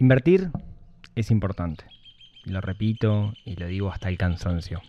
Invertir 0.00 0.52
es 1.16 1.32
importante. 1.32 1.84
Lo 2.44 2.60
repito 2.60 3.34
y 3.44 3.56
lo 3.56 3.66
digo 3.66 3.90
hasta 3.90 4.08
el 4.08 4.16
cansancio. 4.16 4.80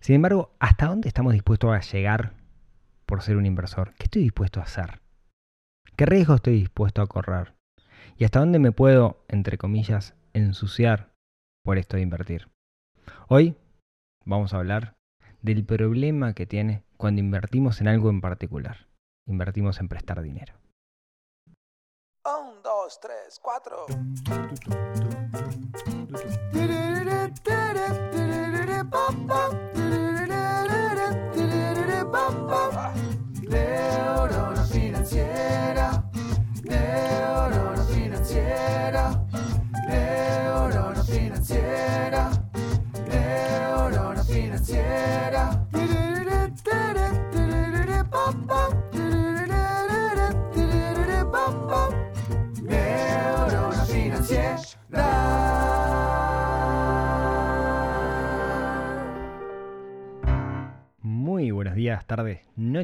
Sin 0.00 0.16
embargo, 0.16 0.50
¿hasta 0.58 0.86
dónde 0.86 1.06
estamos 1.06 1.34
dispuestos 1.34 1.70
a 1.70 1.78
llegar 1.78 2.32
por 3.06 3.22
ser 3.22 3.36
un 3.36 3.46
inversor? 3.46 3.94
¿Qué 3.94 4.04
estoy 4.06 4.22
dispuesto 4.22 4.58
a 4.58 4.64
hacer? 4.64 5.00
¿Qué 5.94 6.04
riesgo 6.04 6.34
estoy 6.34 6.54
dispuesto 6.54 7.00
a 7.00 7.06
correr? 7.06 7.54
¿Y 8.18 8.24
hasta 8.24 8.40
dónde 8.40 8.58
me 8.58 8.72
puedo, 8.72 9.24
entre 9.28 9.56
comillas, 9.56 10.16
ensuciar 10.32 11.12
por 11.64 11.78
esto 11.78 11.96
de 11.96 12.02
invertir? 12.02 12.48
Hoy 13.28 13.54
vamos 14.24 14.52
a 14.52 14.56
hablar 14.56 14.94
del 15.42 15.64
problema 15.64 16.32
que 16.32 16.44
tiene 16.46 16.82
cuando 16.96 17.20
invertimos 17.20 17.80
en 17.80 17.86
algo 17.86 18.10
en 18.10 18.20
particular. 18.20 18.88
Invertimos 19.28 19.78
en 19.78 19.86
prestar 19.86 20.22
dinero. 20.22 20.54
Dos, 22.86 23.00
tres, 23.00 23.40
cuatro. 23.42 23.86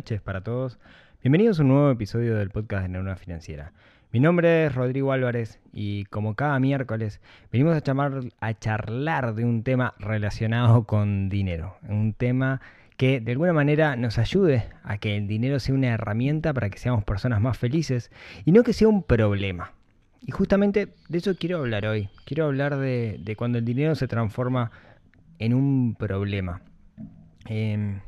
Noches 0.03 0.21
para 0.21 0.41
todos. 0.41 0.81
Bienvenidos 1.23 1.61
a 1.61 1.63
un 1.63 1.69
nuevo 1.69 1.89
episodio 1.93 2.37
del 2.37 2.51
podcast 2.51 2.83
de 2.83 2.89
Neurona 2.89 3.15
Financiera. 3.15 3.73
Mi 4.11 4.19
nombre 4.19 4.67
es 4.67 4.75
Rodrigo 4.75 5.13
Álvarez 5.13 5.61
y 5.73 6.07
como 6.07 6.35
cada 6.35 6.59
miércoles 6.59 7.21
venimos 7.53 7.77
a, 7.77 8.11
a 8.41 8.55
charlar 8.59 9.37
de 9.37 9.45
un 9.45 9.63
tema 9.63 9.95
relacionado 10.01 10.89
con 10.89 11.29
dinero. 11.29 11.77
Un 11.89 12.15
tema 12.15 12.61
que 12.97 13.21
de 13.21 13.31
alguna 13.31 13.53
manera 13.53 13.95
nos 13.95 14.19
ayude 14.19 14.65
a 14.83 14.99
que 14.99 15.17
el 15.17 15.29
dinero 15.29 15.61
sea 15.61 15.77
una 15.77 15.91
herramienta 15.91 16.53
para 16.53 16.69
que 16.69 16.79
seamos 16.79 17.05
personas 17.05 17.41
más 17.41 17.57
felices 17.57 18.11
y 18.45 18.51
no 18.51 18.65
que 18.65 18.73
sea 18.73 18.89
un 18.89 19.05
problema. 19.05 19.71
Y 20.21 20.33
justamente 20.33 20.89
de 21.09 21.19
eso 21.19 21.37
quiero 21.37 21.59
hablar 21.59 21.87
hoy. 21.87 22.09
Quiero 22.25 22.47
hablar 22.47 22.77
de, 22.77 23.21
de 23.21 23.37
cuando 23.37 23.59
el 23.59 23.65
dinero 23.65 23.95
se 23.95 24.09
transforma 24.09 24.73
en 25.39 25.55
un 25.55 25.95
problema. 25.95 26.61
Em, 27.47 28.01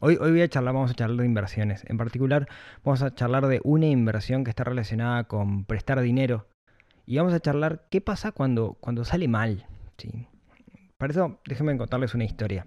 hoy, 0.00 0.18
hoy 0.20 0.30
voy 0.30 0.42
a 0.42 0.48
charlar, 0.48 0.74
vamos 0.74 0.90
a 0.90 0.94
charlar 0.94 1.18
de 1.18 1.26
inversiones. 1.26 1.84
En 1.88 1.96
particular, 1.96 2.48
vamos 2.84 3.02
a 3.02 3.14
charlar 3.14 3.46
de 3.46 3.60
una 3.64 3.86
inversión 3.86 4.44
que 4.44 4.50
está 4.50 4.64
relacionada 4.64 5.24
con 5.24 5.64
prestar 5.64 6.00
dinero. 6.00 6.48
Y 7.06 7.16
vamos 7.16 7.32
a 7.32 7.40
charlar 7.40 7.86
qué 7.90 8.00
pasa 8.00 8.32
cuando, 8.32 8.74
cuando 8.80 9.04
sale 9.04 9.28
mal. 9.28 9.66
Para 10.96 11.12
eso, 11.12 11.40
déjenme 11.46 11.76
contarles 11.76 12.14
una 12.14 12.24
historia. 12.24 12.66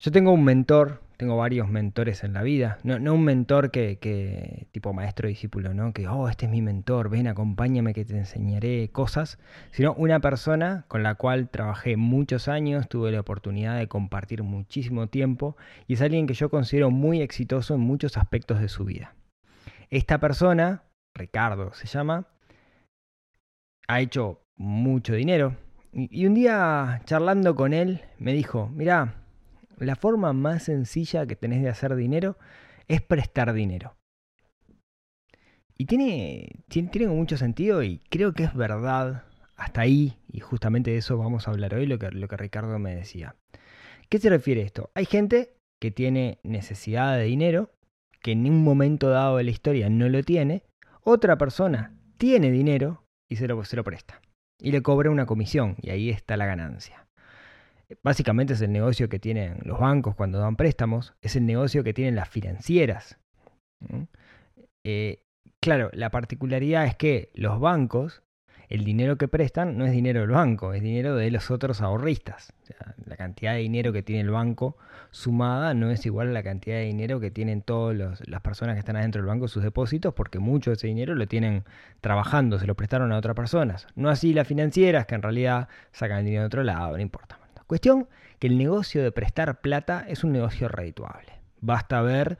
Yo 0.00 0.12
tengo 0.12 0.32
un 0.32 0.44
mentor, 0.44 1.02
tengo 1.16 1.36
varios 1.36 1.68
mentores 1.68 2.24
en 2.24 2.34
la 2.34 2.42
vida. 2.42 2.78
No, 2.82 3.14
un 3.14 3.24
mentor 3.24 3.70
que, 3.70 3.98
que 3.98 4.66
tipo 4.72 4.92
maestro 4.92 5.28
discípulo, 5.28 5.72
¿no? 5.72 5.92
Que, 5.92 6.06
oh, 6.08 6.28
este 6.28 6.46
es 6.46 6.52
mi 6.52 6.62
mentor, 6.62 7.08
ven, 7.08 7.26
acompáñame 7.26 7.94
que 7.94 8.04
te 8.04 8.16
enseñaré 8.16 8.90
cosas. 8.90 9.38
Sino 9.70 9.94
una 9.94 10.20
persona 10.20 10.84
con 10.88 11.02
la 11.02 11.14
cual 11.14 11.48
trabajé 11.48 11.96
muchos 11.96 12.48
años, 12.48 12.88
tuve 12.88 13.12
la 13.12 13.20
oportunidad 13.20 13.78
de 13.78 13.88
compartir 13.88 14.42
muchísimo 14.42 15.08
tiempo 15.08 15.56
y 15.86 15.94
es 15.94 16.02
alguien 16.02 16.26
que 16.26 16.34
yo 16.34 16.50
considero 16.50 16.90
muy 16.90 17.22
exitoso 17.22 17.74
en 17.74 17.80
muchos 17.80 18.16
aspectos 18.16 18.60
de 18.60 18.68
su 18.68 18.84
vida. 18.84 19.14
Esta 19.88 20.18
persona, 20.18 20.82
Ricardo 21.14 21.72
se 21.72 21.86
llama, 21.86 22.26
ha 23.88 24.00
hecho 24.00 24.42
mucho 24.56 25.14
dinero. 25.14 25.56
Y, 25.92 26.22
y 26.22 26.26
un 26.26 26.34
día 26.34 27.00
charlando 27.06 27.54
con 27.54 27.72
él 27.72 28.02
me 28.18 28.32
dijo, 28.34 28.68
mira, 28.74 29.25
la 29.78 29.96
forma 29.96 30.32
más 30.32 30.64
sencilla 30.64 31.26
que 31.26 31.36
tenés 31.36 31.62
de 31.62 31.68
hacer 31.68 31.94
dinero 31.96 32.38
es 32.88 33.02
prestar 33.02 33.52
dinero. 33.52 33.96
Y 35.78 35.86
tiene, 35.86 36.64
tiene, 36.68 37.06
mucho 37.08 37.36
sentido 37.36 37.82
y 37.82 37.98
creo 38.08 38.32
que 38.32 38.44
es 38.44 38.54
verdad 38.54 39.24
hasta 39.56 39.82
ahí, 39.82 40.18
y 40.28 40.40
justamente 40.40 40.90
de 40.90 40.98
eso 40.98 41.18
vamos 41.18 41.46
a 41.46 41.50
hablar 41.50 41.74
hoy, 41.74 41.86
lo 41.86 41.98
que, 41.98 42.10
lo 42.10 42.28
que 42.28 42.36
Ricardo 42.36 42.78
me 42.78 42.94
decía. 42.94 43.36
¿Qué 44.08 44.18
se 44.18 44.30
refiere 44.30 44.62
esto? 44.62 44.90
Hay 44.94 45.04
gente 45.04 45.54
que 45.80 45.90
tiene 45.90 46.38
necesidad 46.42 47.16
de 47.16 47.24
dinero, 47.24 47.72
que 48.22 48.32
en 48.32 48.46
un 48.46 48.64
momento 48.64 49.10
dado 49.10 49.36
de 49.36 49.44
la 49.44 49.50
historia 49.50 49.90
no 49.90 50.08
lo 50.08 50.22
tiene, 50.22 50.62
otra 51.02 51.36
persona 51.36 51.94
tiene 52.16 52.50
dinero 52.50 53.04
y 53.28 53.36
se 53.36 53.46
lo, 53.46 53.62
se 53.64 53.76
lo 53.76 53.84
presta. 53.84 54.20
Y 54.58 54.72
le 54.72 54.82
cobra 54.82 55.10
una 55.10 55.26
comisión, 55.26 55.76
y 55.82 55.90
ahí 55.90 56.10
está 56.10 56.36
la 56.36 56.46
ganancia. 56.46 57.05
Básicamente 58.02 58.54
es 58.54 58.60
el 58.60 58.72
negocio 58.72 59.08
que 59.08 59.18
tienen 59.18 59.58
los 59.62 59.78
bancos 59.78 60.16
cuando 60.16 60.38
dan 60.38 60.56
préstamos, 60.56 61.14
es 61.22 61.36
el 61.36 61.46
negocio 61.46 61.84
que 61.84 61.94
tienen 61.94 62.16
las 62.16 62.28
financieras. 62.28 63.18
Eh, 64.82 65.22
claro, 65.60 65.90
la 65.92 66.10
particularidad 66.10 66.86
es 66.86 66.96
que 66.96 67.30
los 67.34 67.60
bancos, 67.60 68.22
el 68.68 68.84
dinero 68.84 69.16
que 69.16 69.28
prestan 69.28 69.78
no 69.78 69.86
es 69.86 69.92
dinero 69.92 70.20
del 70.20 70.30
banco, 70.30 70.74
es 70.74 70.82
dinero 70.82 71.14
de 71.14 71.30
los 71.30 71.52
otros 71.52 71.80
ahorristas. 71.80 72.52
O 72.62 72.66
sea, 72.66 72.96
la 73.04 73.16
cantidad 73.16 73.52
de 73.52 73.60
dinero 73.60 73.92
que 73.92 74.02
tiene 74.02 74.22
el 74.22 74.30
banco 74.30 74.76
sumada 75.12 75.72
no 75.72 75.88
es 75.92 76.04
igual 76.06 76.30
a 76.30 76.32
la 76.32 76.42
cantidad 76.42 76.78
de 76.78 76.86
dinero 76.86 77.20
que 77.20 77.30
tienen 77.30 77.62
todas 77.62 78.20
las 78.26 78.40
personas 78.40 78.74
que 78.74 78.80
están 78.80 78.96
adentro 78.96 79.22
del 79.22 79.28
banco 79.28 79.46
sus 79.46 79.62
depósitos, 79.62 80.12
porque 80.12 80.40
mucho 80.40 80.70
de 80.70 80.74
ese 80.74 80.88
dinero 80.88 81.14
lo 81.14 81.28
tienen 81.28 81.62
trabajando, 82.00 82.58
se 82.58 82.66
lo 82.66 82.74
prestaron 82.74 83.12
a 83.12 83.18
otras 83.18 83.36
personas. 83.36 83.86
No 83.94 84.08
así 84.08 84.34
las 84.34 84.48
financieras, 84.48 85.06
que 85.06 85.14
en 85.14 85.22
realidad 85.22 85.68
sacan 85.92 86.18
el 86.18 86.24
dinero 86.24 86.42
de 86.42 86.46
otro 86.46 86.64
lado, 86.64 86.96
no 86.96 87.02
importa. 87.02 87.38
Cuestión 87.66 88.08
que 88.38 88.46
el 88.46 88.58
negocio 88.58 89.02
de 89.02 89.12
prestar 89.12 89.60
plata 89.60 90.04
es 90.08 90.22
un 90.22 90.32
negocio 90.32 90.68
redituable. 90.68 91.32
Basta 91.60 92.00
ver 92.00 92.38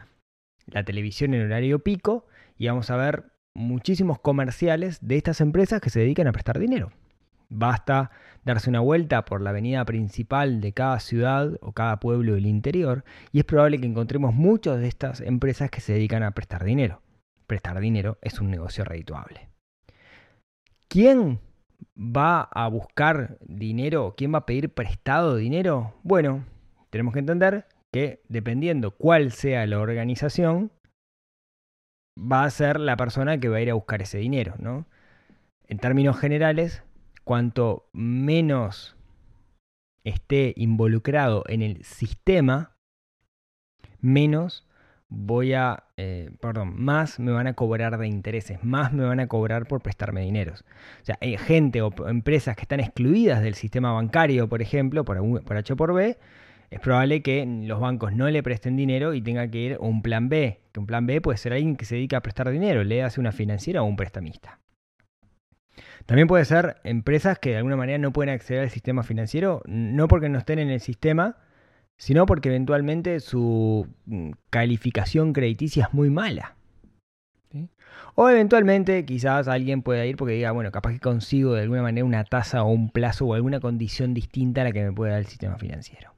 la 0.67 0.85
televisión 0.85 1.35
en 1.35 1.47
horario 1.47 1.81
pico 1.81 2.27
y 2.57 2.69
vamos 2.69 2.91
a 2.91 2.97
ver 2.97 3.33
muchísimos 3.55 4.21
comerciales 4.21 4.99
de 5.01 5.17
estas 5.17 5.41
empresas 5.41 5.81
que 5.81 5.91
se 5.91 6.01
dedican 6.01 6.29
a 6.29 6.33
prestar 6.33 6.59
dinero. 6.59 6.93
Basta 7.49 8.11
darse 8.45 8.71
una 8.71 8.81
vuelta 8.81 9.25
por 9.25 9.41
la 9.41 9.51
avenida 9.51 9.85
principal 9.85 10.61
de 10.61 10.73
cada 10.73 11.01
ciudad 11.01 11.59
o 11.61 11.73
cada 11.73 11.99
pueblo 11.99 12.35
del 12.35 12.47
interior 12.47 13.05
y 13.33 13.39
es 13.39 13.45
probable 13.45 13.81
que 13.81 13.87
encontremos 13.87 14.35
muchas 14.35 14.79
de 14.79 14.89
estas 14.89 15.21
empresas 15.21 15.71
que 15.71 15.81
se 15.81 15.93
dedican 15.93 16.23
a 16.23 16.33
prestar 16.33 16.65
dinero. 16.65 17.03
Prestar 17.47 17.81
dinero 17.81 18.19
es 18.23 18.41
un 18.41 18.51
negocio 18.51 18.85
redituable. 18.85 19.49
¿Quién 20.89 21.41
va 21.97 22.43
a 22.43 22.69
buscar 22.69 23.39
dinero? 23.41 24.15
¿Quién 24.17 24.35
va 24.35 24.39
a 24.39 24.47
pedir 24.47 24.71
prestado 24.71 25.37
dinero? 25.37 25.95
Bueno, 26.03 26.45
tenemos 26.91 27.13
que 27.15 27.21
entender 27.21 27.67
que 27.93 28.23
dependiendo 28.29 28.91
cuál 28.91 29.33
sea 29.33 29.67
la 29.67 29.81
organización, 29.81 30.71
va 32.19 32.45
a 32.45 32.51
ser 32.51 32.81
la 32.81 32.97
persona 32.97 33.39
que 33.39 33.49
va 33.49 33.59
a 33.59 33.61
ir 33.61 33.71
a 33.71 33.75
buscar 33.75 34.03
ese 34.03 34.19
dinero, 34.19 34.55
¿no? 34.59 34.87
En 35.69 35.79
términos 35.79 36.19
generales, 36.19 36.83
cuanto 37.25 37.89
menos 37.93 38.97
esté 40.05 40.55
involucrado 40.57 41.45
en 41.49 41.63
el 41.63 41.85
sistema, 41.85 42.77
menos 44.01 44.66
voy 45.09 45.55
a, 45.55 45.85
eh, 45.97 46.31
perdón, 46.41 46.75
más 46.83 47.19
me 47.19 47.33
van 47.33 47.47
a 47.47 47.55
cobrar 47.55 47.99
de 47.99 48.07
intereses, 48.07 48.63
más 48.65 48.93
me 48.93 49.05
van 49.05 49.21
a 49.21 49.29
cobrar 49.29 49.67
por 49.67 49.81
prestarme 49.81 50.23
dineros. 50.23 50.65
O 51.03 51.05
sea, 51.05 51.19
hay 51.21 51.37
gente 51.39 51.83
o 51.83 51.93
empresas 52.09 52.57
que 52.57 52.63
están 52.63 52.81
excluidas 52.81 53.43
del 53.43 53.55
sistema 53.55 53.93
bancario, 53.93 54.49
por 54.49 54.63
ejemplo, 54.63 55.05
por, 55.05 55.45
por 55.45 55.57
H 55.57 55.77
por 55.77 55.95
B, 55.95 56.19
es 56.71 56.81
probable 56.81 57.23
que 57.23 57.47
los 57.47 57.81
bancos 57.81 58.13
no 58.13 58.29
le 58.29 58.43
presten 58.43 58.77
dinero 58.77 59.15
y 59.15 59.23
tenga 59.23 59.49
que 59.49 59.59
ir 59.59 59.73
a 59.75 59.79
un 59.79 60.03
plan 60.03 60.29
B. 60.29 60.61
Que 60.73 60.81
un 60.81 60.87
plan 60.87 61.07
B 61.07 61.21
puede 61.21 61.39
ser 61.39 61.53
alguien 61.53 61.77
que 61.77 61.85
se 61.85 61.95
dedica 61.95 62.19
a 62.19 62.23
prestar 62.23 62.51
dinero, 62.51 62.83
le 62.83 63.03
hace 63.03 63.21
una 63.21 63.33
financiera 63.33 63.83
o 63.83 63.87
un 63.87 63.97
prestamista. 63.97 64.59
También 66.07 66.29
puede 66.29 66.45
ser 66.45 66.77
empresas 66.85 67.39
que 67.39 67.51
de 67.51 67.57
alguna 67.57 67.77
manera 67.77 67.99
no 67.99 68.13
pueden 68.13 68.33
acceder 68.33 68.63
al 68.63 68.71
sistema 68.71 69.03
financiero, 69.03 69.63
no 69.67 70.09
porque 70.09 70.29
no 70.29 70.39
estén 70.39 70.59
en 70.59 70.71
el 70.71 70.81
sistema, 70.81 71.37
sino 71.97 72.27
porque 72.27 72.49
eventualmente 72.49 73.21
su 73.21 73.87
calificación 74.51 75.33
crediticia 75.33 75.85
es 75.85 75.95
muy 75.95 76.11
mala. 76.11 76.57
¿sí? 77.51 77.69
O 78.15 78.29
eventualmente 78.29 79.05
quizás 79.05 79.49
alguien 79.49 79.83
pueda 79.83 80.05
ir 80.07 80.17
porque 80.17 80.35
diga, 80.35 80.53
bueno, 80.53 80.71
capaz 80.73 80.93
que 80.93 81.01
consigo 81.01 81.55
de 81.55 81.63
alguna 81.63 81.83
manera 81.83 82.05
una 82.05 82.25
tasa 82.25 82.63
o 82.63 82.71
un 82.71 82.91
plazo 82.91 83.27
o 83.27 83.35
alguna 83.35 83.61
condición 83.61 84.15
distinta 84.15 84.61
a 84.61 84.65
la 84.65 84.73
que 84.73 84.85
me 84.85 84.93
puede 84.93 85.13
dar 85.13 85.21
el 85.21 85.27
sistema 85.27 85.57
financiero. 85.59 86.15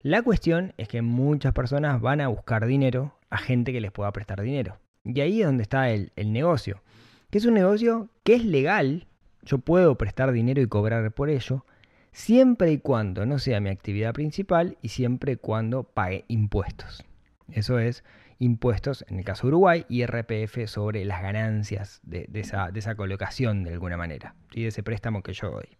La 0.00 0.22
cuestión 0.22 0.74
es 0.76 0.88
que 0.88 1.02
muchas 1.02 1.52
personas 1.52 2.00
van 2.00 2.20
a 2.20 2.28
buscar 2.28 2.66
dinero 2.66 3.18
a 3.30 3.38
gente 3.38 3.72
que 3.72 3.80
les 3.80 3.90
pueda 3.90 4.12
prestar 4.12 4.40
dinero. 4.42 4.78
Y 5.04 5.20
ahí 5.20 5.40
es 5.40 5.46
donde 5.46 5.62
está 5.62 5.90
el, 5.90 6.12
el 6.16 6.32
negocio. 6.32 6.82
que 7.30 7.38
es 7.38 7.46
un 7.46 7.54
negocio 7.54 8.08
que 8.22 8.34
es 8.34 8.44
legal, 8.44 9.06
yo 9.42 9.58
puedo 9.58 9.96
prestar 9.96 10.32
dinero 10.32 10.60
y 10.60 10.66
cobrar 10.66 11.10
por 11.12 11.30
ello, 11.30 11.64
siempre 12.12 12.72
y 12.72 12.78
cuando 12.78 13.26
no 13.26 13.38
sea 13.38 13.60
mi 13.60 13.70
actividad 13.70 14.12
principal 14.12 14.78
y 14.82 14.88
siempre 14.88 15.32
y 15.32 15.36
cuando 15.36 15.84
pague 15.84 16.24
impuestos. 16.28 17.04
Eso 17.50 17.78
es 17.78 18.04
impuestos, 18.38 19.04
en 19.08 19.18
el 19.18 19.24
caso 19.24 19.46
de 19.46 19.48
Uruguay, 19.48 19.86
y 19.88 20.04
RPF 20.04 20.66
sobre 20.66 21.04
las 21.04 21.22
ganancias 21.22 22.00
de, 22.04 22.28
esa, 22.34 22.94
colocación 22.94 23.64
de 23.64 23.72
alguna 23.72 23.96
manera, 23.96 24.34
y 24.52 24.62
de 24.62 24.68
ese 24.68 24.82
préstamo 24.82 25.22
que 25.22 25.32
yo 25.32 25.50
doy. 25.50 25.78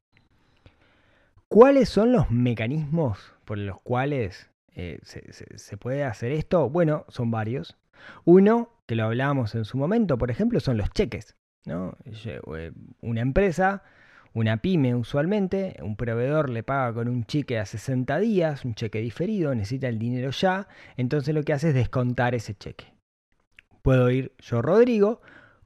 ¿Cuáles 1.47 1.89
son 1.89 2.13
los 2.13 2.31
mecanismos 2.31 3.35
por 3.45 3.59
los 3.59 3.81
cuales 3.81 4.51
eh, 4.75 4.99
se, 5.03 5.33
se, 5.33 5.77
puede 5.77 6.05
hacer 6.05 6.33
esto? 6.33 6.69
Bueno, 6.69 7.05
son 7.09 7.31
varios. 7.31 7.79
Uno, 8.25 8.71
que 8.87 8.97
lo 8.97 9.05
hablábamos 9.05 9.55
en 9.55 9.65
su 9.65 9.79
momento, 9.79 10.19
por 10.19 10.31
ejemplo, 10.31 10.61
son 10.61 10.77
los 10.77 10.91
cheques. 10.91 11.37
¿no? 11.65 11.97
Eh, 12.05 12.73
una 13.01 13.21
empresa 13.21 13.83
una 14.35 14.59
pyme 14.59 14.95
usualmente, 14.95 15.77
un 15.83 15.97
proveedor 15.97 16.51
le 16.51 16.63
paga 16.63 16.93
con 16.93 17.09
un 17.09 17.25
cheque 17.25 17.59
a 17.59 17.67
60 17.67 18.19
días, 18.19 18.65
un 18.65 18.75
cheque 18.75 19.01
diferido, 19.01 19.55
necesita 19.55 19.89
el 19.89 19.99
dinero 19.99 20.31
ya, 20.31 20.69
entonces 20.97 21.35
lo 21.35 21.43
que 21.43 21.53
hace 21.53 21.69
es 21.69 21.75
descontar 21.75 22.35
ese 22.35 22.55
cheque. 22.55 22.87
Puedo 23.83 24.11
ir 24.11 24.33
yo, 24.39 24.61
Rodrigo, 24.63 25.21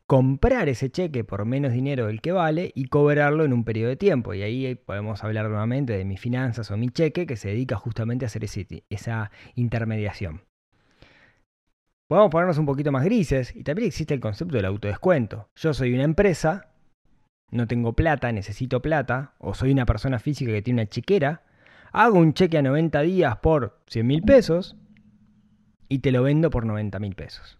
comprar 0.06 0.68
ese 0.68 0.90
cheque 0.90 1.24
por 1.24 1.44
menos 1.44 1.72
dinero 1.72 2.06
del 2.06 2.20
que 2.20 2.32
vale 2.32 2.70
y 2.74 2.84
cobrarlo 2.84 3.44
en 3.44 3.52
un 3.52 3.64
periodo 3.64 3.88
de 3.88 3.96
tiempo. 3.96 4.34
Y 4.34 4.42
ahí 4.42 4.74
podemos 4.74 5.24
hablar 5.24 5.48
nuevamente 5.48 5.96
de 5.96 6.04
mis 6.04 6.20
finanzas 6.20 6.70
o 6.70 6.76
mi 6.76 6.90
cheque 6.90 7.26
que 7.26 7.36
se 7.36 7.48
dedica 7.48 7.76
justamente 7.76 8.24
a 8.24 8.28
hacer 8.28 8.44
esa 8.44 9.30
intermediación. 9.54 10.42
Podemos 12.08 12.30
ponernos 12.30 12.58
un 12.58 12.66
poquito 12.66 12.92
más 12.92 13.04
grises 13.04 13.56
y 13.56 13.64
también 13.64 13.88
existe 13.88 14.12
el 14.12 14.20
concepto 14.20 14.56
del 14.56 14.66
autodescuento. 14.66 15.48
Yo 15.56 15.72
soy 15.72 15.94
una 15.94 16.04
empresa 16.04 16.71
no 17.52 17.66
tengo 17.66 17.92
plata, 17.92 18.32
necesito 18.32 18.80
plata, 18.80 19.34
o 19.38 19.54
soy 19.54 19.70
una 19.70 19.84
persona 19.86 20.18
física 20.18 20.50
que 20.50 20.62
tiene 20.62 20.82
una 20.82 20.88
chequera, 20.88 21.42
hago 21.92 22.18
un 22.18 22.32
cheque 22.32 22.58
a 22.58 22.62
90 22.62 23.02
días 23.02 23.36
por 23.36 23.78
100 23.88 24.06
mil 24.06 24.22
pesos 24.22 24.76
y 25.88 25.98
te 25.98 26.10
lo 26.10 26.22
vendo 26.22 26.48
por 26.48 26.64
90 26.64 26.98
mil 26.98 27.14
pesos. 27.14 27.58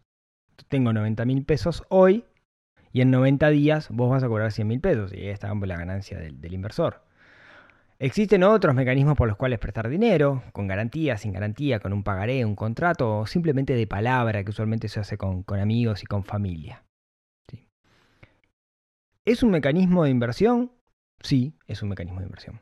Tengo 0.69 0.95
90 0.95 1.27
mil 1.27 1.45
pesos 1.45 1.85
hoy 1.91 2.25
y 2.91 3.03
en 3.03 3.11
90 3.11 3.51
días 3.51 3.89
vos 3.91 4.11
vas 4.11 4.23
a 4.23 4.29
cobrar 4.29 4.51
100 4.51 4.67
mil 4.67 4.81
pesos 4.81 5.13
y 5.13 5.19
ahí 5.19 5.29
está 5.29 5.55
la 5.55 5.77
ganancia 5.77 6.19
del, 6.19 6.53
inversor. 6.53 7.03
Existen 7.99 8.43
otros 8.45 8.75
mecanismos 8.75 9.17
por 9.17 9.29
los 9.29 9.37
cuales 9.37 9.59
prestar 9.59 9.91
dinero, 9.91 10.43
con 10.53 10.67
garantía, 10.67 11.19
sin 11.19 11.35
garantía, 11.35 11.81
con 11.81 11.93
un 11.93 12.03
pagaré, 12.03 12.47
un 12.47 12.57
contrato 12.57 13.19
o 13.19 13.27
simplemente 13.27 13.75
de 13.75 13.87
palabra 13.87 14.43
que 14.43 14.51
usualmente 14.51 14.89
se 14.89 15.01
hace 15.01 15.19
con 15.19 15.45
amigos 15.61 16.03
y 16.03 16.07
con 16.07 16.25
familia. 16.25 16.83
¿Es 19.25 19.45
un 19.45 19.51
mecanismo 19.51 20.03
de 20.03 20.11
inversión? 20.11 20.73
Sí, 21.21 21.55
es 21.69 21.83
un 21.83 21.91
mecanismo 21.91 22.19
de 22.21 22.27
inversión. 22.27 22.61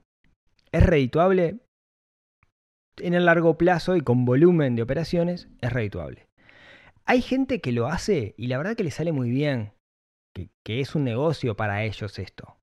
¿Es 0.72 0.84
redituable? 0.84 1.60
En 2.98 3.14
el 3.14 3.24
largo 3.24 3.56
plazo 3.56 3.96
y 3.96 4.02
con 4.02 4.26
volumen 4.26 4.76
de 4.76 4.82
operaciones, 4.82 5.48
es 5.62 5.72
redituable. 5.72 6.28
Hay 7.06 7.22
gente 7.22 7.62
que 7.62 7.72
lo 7.72 7.86
hace 7.86 8.34
y 8.36 8.48
la 8.48 8.58
verdad 8.58 8.76
que 8.76 8.84
le 8.84 8.90
sale 8.90 9.10
muy 9.10 9.30
bien, 9.30 9.72
que, 10.34 10.80
es 10.80 10.94
un 10.94 11.04
negocio 11.04 11.56
para 11.56 11.82
ellos 11.82 12.18
esto. 12.18 12.58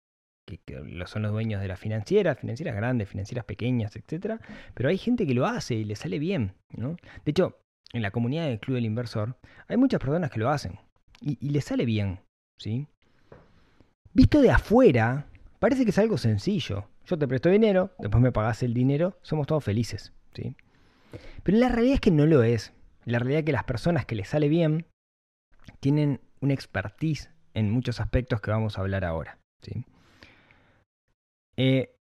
Que, 0.46 0.62
son 1.08 1.24
los 1.24 1.32
dueños 1.32 1.60
de 1.60 1.68
las 1.68 1.80
financieras, 1.80 2.40
financieras 2.40 2.76
grandes, 2.76 3.10
financieras 3.10 3.46
pequeñas, 3.46 3.96
etc. 3.96 4.40
Pero 4.76 4.90
hay 4.90 5.00
gente 5.00 5.26
que 5.26 5.34
lo 5.34 5.48
hace 5.48 5.74
y 5.74 5.84
le 5.84 5.96
sale 5.96 6.20
bien. 6.20 6.54
¿no? 6.70 6.98
De 7.26 7.32
hecho, 7.32 7.60
en 7.94 8.04
la 8.04 8.12
comunidad 8.12 8.46
del 8.46 8.60
Club 8.60 8.76
del 8.76 8.86
Inversor 8.86 9.40
hay 9.68 9.78
muchas 9.78 10.00
personas 10.00 10.30
que 10.30 10.40
lo 10.40 10.52
hacen 10.52 10.80
y, 11.20 11.38
y 11.42 11.50
les 11.50 11.66
sale 11.66 11.86
bien. 11.86 12.20
¿sí? 12.60 12.88
Visto 14.18 14.42
de 14.42 14.50
afuera, 14.50 15.28
parece 15.60 15.84
que 15.84 15.92
es 15.92 16.00
algo 16.00 16.18
sencillo. 16.18 16.90
Yo 17.06 17.20
te 17.20 17.28
presto 17.28 17.50
dinero, 17.50 17.92
después 18.00 18.20
me 18.20 18.32
pagas 18.32 18.64
el 18.64 18.74
dinero, 18.74 19.20
somos 19.22 19.46
todos 19.46 19.64
felices. 19.64 20.12
¿sí? 20.34 20.56
Pero 21.44 21.60
la 21.60 21.70
realidad 21.70 21.94
es 21.94 22.02
que 22.02 22.10
no 22.10 22.26
lo 22.26 22.42
es. 22.42 22.74
La 23.06 23.20
realidad 23.20 23.42
es 23.42 23.46
que 23.46 23.52
las 23.52 23.66
personas 23.66 24.08
que 24.08 24.16
les 24.16 24.30
sale 24.30 24.50
bien 24.50 24.88
tienen 25.82 26.20
una 26.40 26.56
expertise 26.56 27.30
en 27.54 27.70
muchos 27.70 28.00
aspectos 28.00 28.42
que 28.42 28.50
vamos 28.50 28.80
a 28.80 28.82
hablar 28.82 29.06
ahora. 29.06 29.38
¿sí? 29.62 29.86
Eh, 31.56 31.96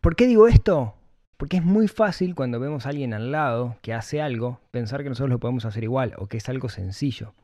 ¿Por 0.00 0.16
qué 0.16 0.26
digo 0.26 0.48
esto? 0.48 0.96
Porque 1.36 1.58
es 1.58 1.64
muy 1.64 1.86
fácil 1.86 2.34
cuando 2.34 2.58
vemos 2.58 2.86
a 2.86 2.88
alguien 2.88 3.14
al 3.14 3.30
lado 3.30 3.76
que 3.82 3.94
hace 3.94 4.20
algo, 4.20 4.60
pensar 4.72 5.04
que 5.04 5.10
nosotros 5.10 5.30
lo 5.30 5.38
podemos 5.38 5.64
hacer 5.64 5.84
igual 5.84 6.14
o 6.18 6.26
que 6.26 6.38
es 6.38 6.48
algo 6.48 6.68
sencillo. 6.68 7.34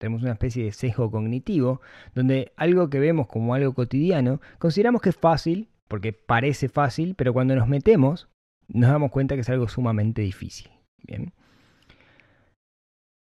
Tenemos 0.00 0.22
una 0.22 0.32
especie 0.32 0.64
de 0.64 0.72
sesgo 0.72 1.10
cognitivo, 1.10 1.82
donde 2.14 2.52
algo 2.56 2.88
que 2.88 2.98
vemos 2.98 3.26
como 3.26 3.52
algo 3.52 3.74
cotidiano, 3.74 4.40
consideramos 4.58 5.02
que 5.02 5.10
es 5.10 5.16
fácil, 5.16 5.68
porque 5.88 6.14
parece 6.14 6.70
fácil, 6.70 7.14
pero 7.14 7.34
cuando 7.34 7.54
nos 7.54 7.68
metemos, 7.68 8.26
nos 8.68 8.90
damos 8.90 9.10
cuenta 9.10 9.34
que 9.34 9.42
es 9.42 9.50
algo 9.50 9.68
sumamente 9.68 10.22
difícil. 10.22 10.70
Bien. 11.02 11.34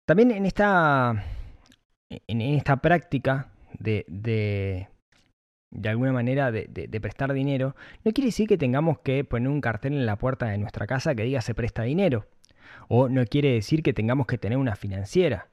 También 0.07 0.31
en 0.31 0.45
esta, 0.45 1.25
en 2.11 2.41
esta 2.43 2.77
práctica 2.77 3.49
de, 3.79 4.05
de, 4.07 4.89
de 5.71 5.89
alguna 5.89 6.13
manera 6.13 6.53
de, 6.53 6.67
de, 6.69 7.01
prestar 7.01 7.33
dinero, 7.33 7.77
no 8.05 8.13
quiere 8.13 8.27
decir 8.27 8.47
que 8.47 8.59
tengamos 8.59 8.99
que 8.99 9.25
poner 9.25 9.49
un 9.49 9.63
cartel 9.63 9.95
en 9.95 10.05
la 10.05 10.17
puerta 10.17 10.45
de 10.49 10.59
nuestra 10.59 10.87
casa 10.87 11.15
que 11.15 11.23
diga 11.23 11.41
se 11.41 11.55
presta 11.55 11.85
dinero. 11.85 12.27
O 12.89 13.09
no 13.09 13.25
quiere 13.25 13.55
decir 13.55 13.83
que 13.83 13.95
tengamos 13.95 14.27
que 14.27 14.37
tener 14.37 14.59
una 14.59 14.77
financiera. 14.77 15.49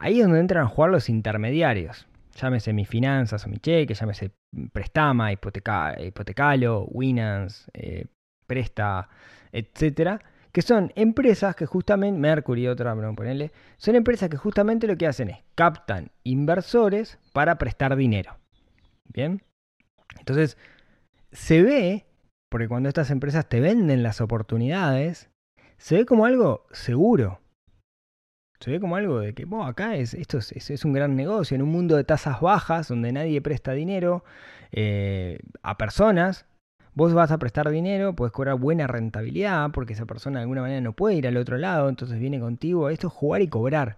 Ahí 0.00 0.18
es 0.18 0.24
donde 0.24 0.40
entran 0.40 0.64
a 0.64 0.68
jugar 0.68 0.90
los 0.90 1.10
intermediarios. 1.10 2.06
Llámese 2.34 2.72
mi 2.72 2.86
finanzas 2.86 3.44
o 3.44 3.50
mi 3.50 3.58
cheque, 3.58 3.92
llámese 3.92 4.32
Prestama, 4.72 5.30
hipoteca, 5.30 5.94
Hipotecalo, 6.00 6.86
Winans, 6.86 7.70
eh, 7.74 8.06
Presta, 8.46 9.10
etcétera, 9.52 10.18
que 10.52 10.62
son 10.62 10.90
empresas 10.96 11.54
que 11.54 11.66
justamente, 11.66 12.18
Mercury, 12.18 12.66
otra, 12.66 12.94
no 12.94 13.14
ponerle, 13.14 13.52
son 13.76 13.94
empresas 13.94 14.30
que 14.30 14.38
justamente 14.38 14.86
lo 14.86 14.96
que 14.96 15.06
hacen 15.06 15.30
es 15.30 15.44
captan 15.54 16.10
inversores 16.24 17.18
para 17.34 17.58
prestar 17.58 17.94
dinero. 17.94 18.38
Bien, 19.04 19.42
entonces 20.18 20.56
se 21.30 21.62
ve, 21.62 22.06
porque 22.50 22.68
cuando 22.68 22.88
estas 22.88 23.10
empresas 23.10 23.48
te 23.48 23.60
venden 23.60 24.02
las 24.02 24.22
oportunidades, 24.22 25.28
se 25.76 25.96
ve 25.96 26.06
como 26.06 26.24
algo 26.24 26.66
seguro. 26.72 27.40
Se 28.60 28.70
ve 28.70 28.78
como 28.78 28.96
algo 28.96 29.20
de 29.20 29.32
que, 29.32 29.46
bueno, 29.46 29.64
acá 29.64 29.96
es, 29.96 30.12
esto 30.12 30.38
es, 30.38 30.84
un 30.84 30.92
gran 30.92 31.16
negocio, 31.16 31.54
en 31.54 31.62
un 31.62 31.70
mundo 31.70 31.96
de 31.96 32.04
tasas 32.04 32.42
bajas, 32.42 32.88
donde 32.88 33.10
nadie 33.10 33.40
presta 33.40 33.72
dinero 33.72 34.22
eh, 34.70 35.38
a 35.62 35.78
personas, 35.78 36.44
vos 36.94 37.14
vas 37.14 37.30
a 37.30 37.38
prestar 37.38 37.70
dinero, 37.70 38.14
puedes 38.14 38.32
cobrar 38.32 38.56
buena 38.56 38.86
rentabilidad, 38.86 39.70
porque 39.70 39.94
esa 39.94 40.04
persona 40.04 40.40
de 40.40 40.42
alguna 40.42 40.60
manera 40.60 40.82
no 40.82 40.92
puede 40.92 41.16
ir 41.16 41.26
al 41.26 41.38
otro 41.38 41.56
lado, 41.56 41.88
entonces 41.88 42.18
viene 42.18 42.38
contigo, 42.38 42.90
esto 42.90 43.06
es 43.06 43.14
jugar 43.14 43.40
y 43.40 43.48
cobrar. 43.48 43.96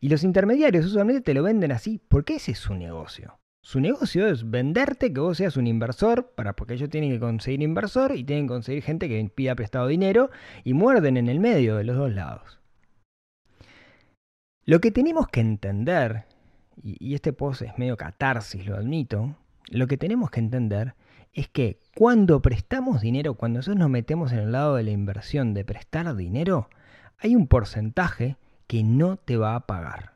Y 0.00 0.10
los 0.10 0.22
intermediarios 0.22 0.84
usualmente 0.84 1.22
te 1.22 1.32
lo 1.32 1.42
venden 1.42 1.72
así, 1.72 1.98
porque 2.08 2.34
ese 2.34 2.52
es 2.52 2.58
su 2.58 2.74
negocio. 2.74 3.38
Su 3.62 3.80
negocio 3.80 4.26
es 4.26 4.50
venderte 4.50 5.14
que 5.14 5.20
vos 5.20 5.38
seas 5.38 5.56
un 5.56 5.66
inversor, 5.66 6.32
para, 6.34 6.52
porque 6.52 6.74
ellos 6.74 6.90
tienen 6.90 7.10
que 7.10 7.20
conseguir 7.20 7.62
inversor 7.62 8.14
y 8.14 8.22
tienen 8.22 8.44
que 8.44 8.52
conseguir 8.52 8.82
gente 8.82 9.08
que 9.08 9.30
pida 9.34 9.54
prestado 9.54 9.86
dinero 9.86 10.28
y 10.62 10.74
muerden 10.74 11.16
en 11.16 11.30
el 11.30 11.40
medio 11.40 11.76
de 11.76 11.84
los 11.84 11.96
dos 11.96 12.12
lados. 12.12 12.60
Lo 14.66 14.80
que 14.80 14.90
tenemos 14.90 15.28
que 15.28 15.40
entender, 15.40 16.24
y, 16.82 17.14
este 17.14 17.34
post 17.34 17.62
es 17.62 17.78
medio 17.78 17.98
catarsis, 17.98 18.66
lo 18.66 18.76
admito, 18.76 19.36
lo 19.68 19.86
que 19.86 19.98
tenemos 19.98 20.30
que 20.30 20.40
entender 20.40 20.94
es 21.34 21.48
que 21.48 21.82
cuando 21.94 22.40
prestamos 22.40 23.02
dinero, 23.02 23.34
cuando 23.34 23.58
nosotros 23.58 23.78
nos 23.78 23.90
metemos 23.90 24.32
en 24.32 24.38
el 24.38 24.52
lado 24.52 24.76
de 24.76 24.84
la 24.84 24.90
inversión 24.90 25.52
de 25.52 25.66
prestar 25.66 26.16
dinero, 26.16 26.70
hay 27.18 27.36
un 27.36 27.46
porcentaje 27.46 28.36
que 28.66 28.82
no 28.84 29.16
te 29.18 29.36
va 29.36 29.54
a 29.54 29.66
pagar. 29.66 30.14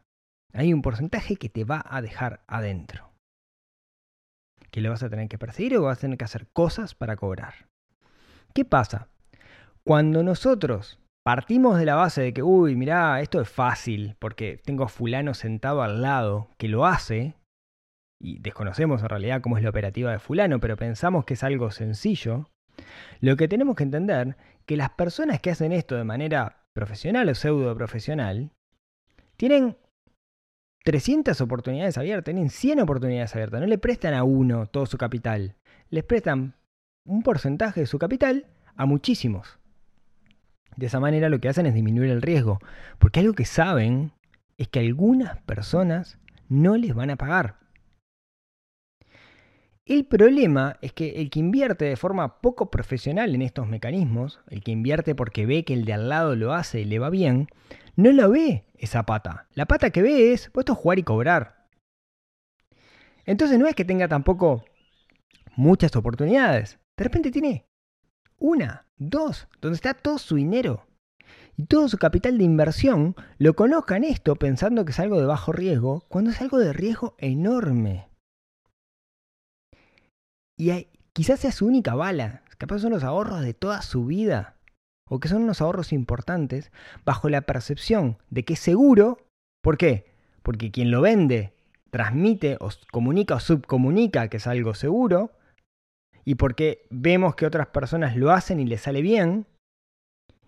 Hay 0.54 0.72
un 0.72 0.80
porcentaje 0.80 1.36
que 1.36 1.50
te 1.50 1.64
va 1.64 1.84
a 1.86 2.00
dejar 2.00 2.40
adentro. 2.46 3.12
Que 4.70 4.80
le 4.80 4.88
vas 4.88 5.02
a 5.02 5.10
tener 5.10 5.28
que 5.28 5.38
perseguir 5.38 5.76
o 5.76 5.82
vas 5.82 5.98
a 5.98 6.00
tener 6.00 6.16
que 6.16 6.24
hacer 6.24 6.46
cosas 6.48 6.94
para 6.94 7.16
cobrar. 7.16 7.68
¿Qué 8.54 8.64
pasa? 8.64 9.08
Cuando 9.84 10.22
nosotros 10.22 10.98
Partimos 11.28 11.78
de 11.78 11.84
la 11.84 11.94
base 11.94 12.22
de 12.22 12.32
que, 12.32 12.42
uy, 12.42 12.74
mirá, 12.74 13.20
esto 13.20 13.42
es 13.42 13.50
fácil, 13.50 14.16
porque 14.18 14.58
tengo 14.64 14.84
a 14.84 14.88
fulano 14.88 15.34
sentado 15.34 15.82
al 15.82 16.00
lado 16.00 16.48
que 16.56 16.68
lo 16.68 16.86
hace, 16.86 17.34
y 18.18 18.38
desconocemos 18.38 19.02
en 19.02 19.10
realidad 19.10 19.42
cómo 19.42 19.58
es 19.58 19.62
la 19.62 19.68
operativa 19.68 20.10
de 20.10 20.20
fulano, 20.20 20.58
pero 20.58 20.78
pensamos 20.78 21.26
que 21.26 21.34
es 21.34 21.44
algo 21.44 21.70
sencillo. 21.70 22.48
Lo 23.20 23.36
que 23.36 23.46
tenemos 23.46 23.76
que 23.76 23.82
entender 23.82 24.38
que 24.64 24.78
las 24.78 24.88
personas 24.88 25.38
que 25.38 25.50
hacen 25.50 25.72
esto 25.72 25.96
de 25.96 26.04
manera 26.04 26.64
profesional 26.72 27.28
o 27.28 27.34
pseudo 27.34 27.76
profesional 27.76 28.50
tienen 29.36 29.76
300 30.84 31.38
oportunidades 31.42 31.98
abiertas, 31.98 32.32
tienen 32.32 32.48
100 32.48 32.80
oportunidades 32.80 33.34
abiertas, 33.34 33.60
no 33.60 33.66
le 33.66 33.76
prestan 33.76 34.14
a 34.14 34.24
uno 34.24 34.64
todo 34.64 34.86
su 34.86 34.96
capital, 34.96 35.56
les 35.90 36.04
prestan 36.04 36.54
un 37.04 37.22
porcentaje 37.22 37.80
de 37.80 37.86
su 37.86 37.98
capital 37.98 38.46
a 38.76 38.86
muchísimos. 38.86 39.57
De 40.78 40.86
esa 40.86 41.00
manera 41.00 41.28
lo 41.28 41.40
que 41.40 41.48
hacen 41.48 41.66
es 41.66 41.74
disminuir 41.74 42.08
el 42.08 42.22
riesgo, 42.22 42.60
porque 43.00 43.18
algo 43.18 43.34
que 43.34 43.44
saben 43.44 44.12
es 44.58 44.68
que 44.68 44.78
algunas 44.78 45.36
personas 45.42 46.20
no 46.48 46.76
les 46.76 46.94
van 46.94 47.10
a 47.10 47.16
pagar. 47.16 47.56
El 49.86 50.06
problema 50.06 50.76
es 50.80 50.92
que 50.92 51.20
el 51.20 51.30
que 51.30 51.40
invierte 51.40 51.84
de 51.84 51.96
forma 51.96 52.40
poco 52.40 52.70
profesional 52.70 53.34
en 53.34 53.42
estos 53.42 53.66
mecanismos, 53.66 54.38
el 54.50 54.62
que 54.62 54.70
invierte 54.70 55.16
porque 55.16 55.46
ve 55.46 55.64
que 55.64 55.74
el 55.74 55.84
de 55.84 55.94
al 55.94 56.08
lado 56.08 56.36
lo 56.36 56.54
hace 56.54 56.82
y 56.82 56.84
le 56.84 57.00
va 57.00 57.10
bien, 57.10 57.48
no 57.96 58.12
lo 58.12 58.30
ve 58.30 58.64
esa 58.76 59.02
pata. 59.02 59.48
La 59.54 59.66
pata 59.66 59.90
que 59.90 60.02
ve 60.02 60.32
es 60.32 60.48
puesto 60.48 60.76
jugar 60.76 61.00
y 61.00 61.02
cobrar. 61.02 61.66
Entonces 63.26 63.58
no 63.58 63.66
es 63.66 63.74
que 63.74 63.84
tenga 63.84 64.06
tampoco 64.06 64.64
muchas 65.56 65.96
oportunidades. 65.96 66.78
De 66.96 67.02
repente 67.02 67.32
tiene 67.32 67.67
una, 68.38 68.86
dos, 68.96 69.48
donde 69.60 69.76
está 69.76 69.94
todo 69.94 70.18
su 70.18 70.36
dinero 70.36 70.86
y 71.56 71.64
todo 71.64 71.88
su 71.88 71.98
capital 71.98 72.38
de 72.38 72.44
inversión, 72.44 73.16
lo 73.38 73.54
conozca 73.54 73.96
en 73.96 74.04
esto 74.04 74.36
pensando 74.36 74.84
que 74.84 74.92
es 74.92 75.00
algo 75.00 75.18
de 75.18 75.26
bajo 75.26 75.52
riesgo, 75.52 76.04
cuando 76.08 76.30
es 76.30 76.40
algo 76.40 76.58
de 76.58 76.72
riesgo 76.72 77.16
enorme. 77.18 78.08
Y 80.56 80.86
quizás 81.12 81.40
sea 81.40 81.52
su 81.52 81.66
única 81.66 81.94
bala, 81.96 82.42
capaz 82.58 82.78
son 82.78 82.92
los 82.92 83.02
ahorros 83.02 83.42
de 83.42 83.54
toda 83.54 83.82
su 83.82 84.06
vida, 84.06 84.56
o 85.08 85.18
que 85.18 85.28
son 85.28 85.42
unos 85.42 85.60
ahorros 85.60 85.92
importantes, 85.92 86.70
bajo 87.04 87.28
la 87.28 87.40
percepción 87.40 88.18
de 88.30 88.44
que 88.44 88.54
es 88.54 88.60
seguro. 88.60 89.18
¿Por 89.62 89.78
qué? 89.78 90.12
Porque 90.42 90.70
quien 90.70 90.90
lo 90.90 91.00
vende 91.00 91.54
transmite 91.90 92.56
o 92.60 92.68
comunica 92.92 93.36
o 93.36 93.40
subcomunica 93.40 94.28
que 94.28 94.36
es 94.36 94.46
algo 94.46 94.74
seguro, 94.74 95.32
y 96.28 96.34
porque 96.34 96.86
vemos 96.90 97.36
que 97.36 97.46
otras 97.46 97.68
personas 97.68 98.14
lo 98.14 98.32
hacen 98.32 98.60
y 98.60 98.66
les 98.66 98.82
sale 98.82 99.00
bien, 99.00 99.46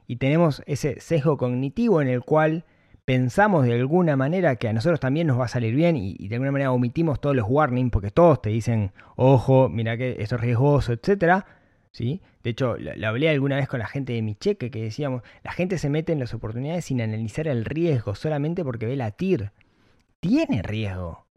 y 0.07 0.17
tenemos 0.17 0.63
ese 0.67 1.01
sesgo 1.01 1.39
cognitivo 1.39 2.03
en 2.03 2.09
el 2.09 2.21
cual 2.21 2.67
pensamos 3.07 3.65
de 3.65 3.73
alguna 3.73 4.15
manera 4.15 4.57
que 4.57 4.69
a 4.69 4.75
nosotros 4.75 5.01
también 5.01 5.27
nos 5.27 5.41
va 5.41 5.47
a 5.47 5.49
salir 5.49 5.75
bien 5.75 5.97
y, 5.97 6.29
de 6.29 6.35
alguna 6.35 6.53
manera 6.53 6.73
omitimos 6.73 7.19
todos 7.19 7.35
los 7.35 7.47
warnings 7.49 7.91
porque 7.93 8.11
todos 8.11 8.43
te 8.43 8.51
dicen, 8.51 8.93
ojo, 9.17 9.71
mira 9.71 9.97
que 9.97 10.17
esto 10.19 10.35
es 10.35 10.43
riesgoso, 10.43 10.93
etcétera. 10.93 11.47
¿Sí? 11.93 12.21
De 12.43 12.51
hecho, 12.51 12.77
lo, 12.77 12.95
lo 12.95 13.09
hablé 13.09 13.31
alguna 13.31 13.57
vez 13.57 13.67
con 13.67 13.79
la 13.79 13.87
gente 13.87 14.13
de 14.13 14.21
mi 14.21 14.35
cheque 14.35 14.71
que 14.71 14.83
decíamos, 14.83 15.23
la 15.43 15.53
gente 15.53 15.79
se 15.79 15.89
mete 15.89 16.13
en 16.13 16.19
las 16.19 16.35
oportunidades 16.35 16.85
sin 16.85 17.01
analizar 17.01 17.49
el 17.49 17.65
riesgo, 17.65 18.15
solamente 18.15 18.65
porque 18.65 18.85
ve 18.85 18.97
la 18.97 19.13
TIR. 19.13 19.53
Tiene 20.21 20.61
riesgo. 20.61 21.30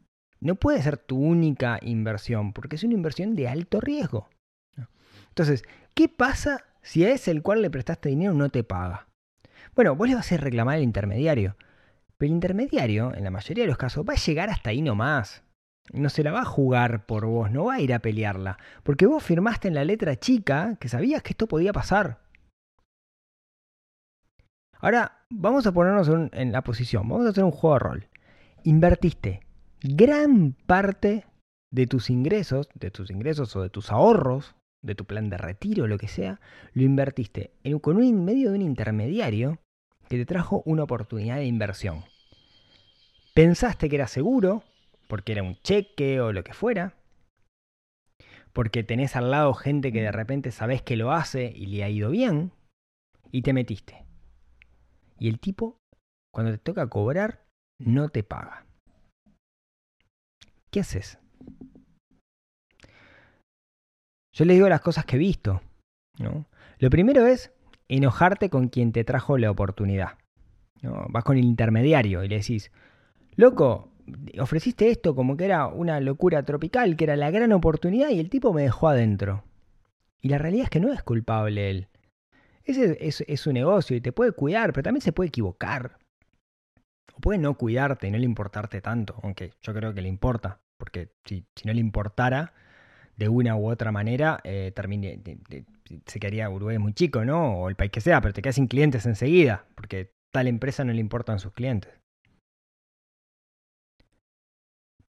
No 0.43 0.55
puede 0.55 0.81
ser 0.81 0.97
tu 0.97 1.17
única 1.17 1.79
inversión, 1.81 2.51
porque 2.51 2.75
es 2.75 2.83
una 2.83 2.95
inversión 2.95 3.33
de 3.33 3.47
alto 3.47 3.79
riesgo. 3.79 4.27
Entonces, 5.29 5.63
¿qué 5.93 6.09
pasa 6.09 6.65
si 6.81 7.05
a 7.05 7.11
ese 7.11 7.31
el 7.31 7.41
cual 7.41 7.61
le 7.61 7.69
prestaste 7.69 8.09
dinero 8.09 8.33
no 8.33 8.49
te 8.49 8.65
paga? 8.65 9.07
Bueno, 9.73 9.95
vos 9.95 10.09
le 10.09 10.15
vas 10.15 10.29
a 10.33 10.37
reclamar 10.37 10.75
al 10.75 10.83
intermediario. 10.83 11.55
Pero 12.17 12.27
el 12.27 12.35
intermediario, 12.35 13.15
en 13.15 13.23
la 13.23 13.31
mayoría 13.31 13.63
de 13.63 13.69
los 13.69 13.77
casos, 13.77 14.03
va 14.07 14.13
a 14.13 14.17
llegar 14.17 14.49
hasta 14.49 14.71
ahí 14.71 14.81
nomás. 14.81 15.45
No 15.93 16.09
se 16.09 16.23
la 16.23 16.33
va 16.33 16.41
a 16.41 16.45
jugar 16.45 17.05
por 17.05 17.25
vos, 17.25 17.49
no 17.49 17.63
va 17.65 17.75
a 17.75 17.79
ir 17.79 17.93
a 17.93 17.99
pelearla. 17.99 18.57
Porque 18.83 19.05
vos 19.05 19.23
firmaste 19.23 19.69
en 19.69 19.75
la 19.75 19.85
letra 19.85 20.17
chica 20.19 20.75
que 20.77 20.89
sabías 20.89 21.23
que 21.23 21.31
esto 21.31 21.47
podía 21.47 21.71
pasar. 21.71 22.19
Ahora, 24.73 25.23
vamos 25.29 25.65
a 25.67 25.71
ponernos 25.71 26.09
en 26.33 26.51
la 26.51 26.63
posición, 26.63 27.07
vamos 27.07 27.27
a 27.27 27.29
hacer 27.29 27.45
un 27.45 27.51
juego 27.51 27.75
de 27.75 27.79
rol. 27.79 28.09
Invertiste 28.63 29.42
gran 29.83 30.53
parte 30.65 31.25
de 31.69 31.87
tus 31.87 32.09
ingresos, 32.09 32.69
de 32.73 32.89
tus 32.89 33.11
ingresos 33.11 33.53
o 33.57 33.61
de 33.61 33.69
tus 33.69 33.91
ahorros, 33.91 34.55
de 34.81 34.95
tu 34.95 35.05
plan 35.05 35.29
de 35.29 35.37
retiro, 35.37 35.87
lo 35.87 35.97
que 35.97 36.07
sea, 36.07 36.39
lo 36.73 36.83
invertiste 36.83 37.51
en, 37.63 37.79
con 37.79 37.97
un 37.97 38.23
medio 38.23 38.51
de 38.51 38.57
un 38.57 38.61
intermediario 38.61 39.59
que 40.07 40.17
te 40.17 40.25
trajo 40.25 40.63
una 40.65 40.83
oportunidad 40.83 41.37
de 41.37 41.45
inversión. 41.45 42.03
Pensaste 43.33 43.89
que 43.89 43.95
era 43.95 44.07
seguro, 44.07 44.63
porque 45.07 45.33
era 45.33 45.43
un 45.43 45.55
cheque 45.63 46.21
o 46.21 46.31
lo 46.31 46.43
que 46.43 46.53
fuera, 46.53 46.95
porque 48.53 48.83
tenés 48.83 49.15
al 49.15 49.31
lado 49.31 49.53
gente 49.53 49.91
que 49.91 50.01
de 50.01 50.11
repente 50.11 50.51
sabés 50.51 50.81
que 50.81 50.95
lo 50.95 51.11
hace 51.11 51.51
y 51.53 51.65
le 51.65 51.83
ha 51.83 51.89
ido 51.89 52.09
bien, 52.09 52.51
y 53.31 53.41
te 53.41 53.51
metiste. 53.51 54.05
Y 55.19 55.27
el 55.27 55.39
tipo, 55.39 55.77
cuando 56.31 56.51
te 56.51 56.57
toca 56.59 56.87
cobrar, 56.87 57.45
no 57.79 58.09
te 58.09 58.23
paga. 58.23 58.65
¿Qué 60.73 60.79
haces? 60.79 61.19
Yo 64.33 64.43
les 64.45 64.55
digo 64.55 64.67
las 64.67 64.81
cosas 64.81 65.05
que 65.05 65.17
he 65.17 65.19
visto. 65.19 65.61
¿no? 66.17 66.47
Lo 66.79 66.89
primero 66.89 67.27
es 67.27 67.51
enojarte 67.87 68.49
con 68.49 68.69
quien 68.69 68.91
te 68.91 69.03
trajo 69.03 69.37
la 69.37 69.51
oportunidad. 69.51 70.17
¿no? 70.81 71.05
Vas 71.09 71.23
con 71.23 71.37
el 71.37 71.45
intermediario 71.45 72.23
y 72.23 72.27
le 72.27 72.37
decís, 72.37 72.71
loco, 73.35 73.91
ofreciste 74.39 74.89
esto 74.89 75.13
como 75.13 75.37
que 75.37 75.45
era 75.45 75.67
una 75.67 75.99
locura 75.99 76.41
tropical, 76.41 76.97
que 76.97 77.03
era 77.03 77.17
la 77.17 77.29
gran 77.29 77.51
oportunidad 77.53 78.09
y 78.09 78.19
el 78.19 78.31
tipo 78.31 78.51
me 78.51 78.63
dejó 78.63 78.87
adentro. 78.87 79.43
Y 80.21 80.29
la 80.29 80.39
realidad 80.39 80.63
es 80.63 80.69
que 80.71 80.79
no 80.79 80.91
es 80.91 81.03
culpable 81.03 81.69
él. 81.69 81.87
Ese 82.63 82.97
es, 82.99 83.23
es 83.27 83.39
su 83.39 83.53
negocio 83.53 83.95
y 83.95 84.01
te 84.01 84.11
puede 84.11 84.31
cuidar, 84.31 84.73
pero 84.73 84.85
también 84.85 85.01
se 85.01 85.13
puede 85.13 85.27
equivocar. 85.27 85.99
O 87.15 87.19
puede 87.19 87.37
no 87.37 87.55
cuidarte 87.59 88.07
y 88.07 88.11
no 88.11 88.17
le 88.17 88.25
importarte 88.25 88.81
tanto, 88.81 89.19
aunque 89.21 89.51
yo 89.61 89.71
creo 89.75 89.93
que 89.93 90.01
le 90.01 90.09
importa, 90.09 90.62
porque 90.83 91.13
si, 91.23 91.45
no 91.63 91.71
le 91.71 91.79
importara, 91.79 92.51
de 93.15 93.29
una 93.29 93.55
u 93.55 93.69
otra 93.69 93.93
manera, 93.93 94.41
eh, 94.43 94.73
se 96.05 96.19
quedaría 96.19 96.49
Uruguay 96.49 96.77
muy 96.77 96.91
chico, 96.91 97.23
¿no? 97.23 97.61
O 97.61 97.69
el 97.69 97.77
país 97.77 97.89
que 97.89 98.01
sea, 98.01 98.19
pero 98.19 98.33
te 98.33 98.41
quedas 98.41 98.55
sin 98.55 98.67
clientes 98.67 99.05
enseguida, 99.05 99.65
porque 99.75 100.11
tal 100.33 100.47
empresa 100.47 100.83
no 100.83 100.91
le 100.91 100.99
importan 100.99 101.39
sus 101.39 101.53
clientes. 101.53 101.89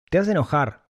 Te 0.09 0.19
a 0.19 0.23
enojar, 0.31 0.85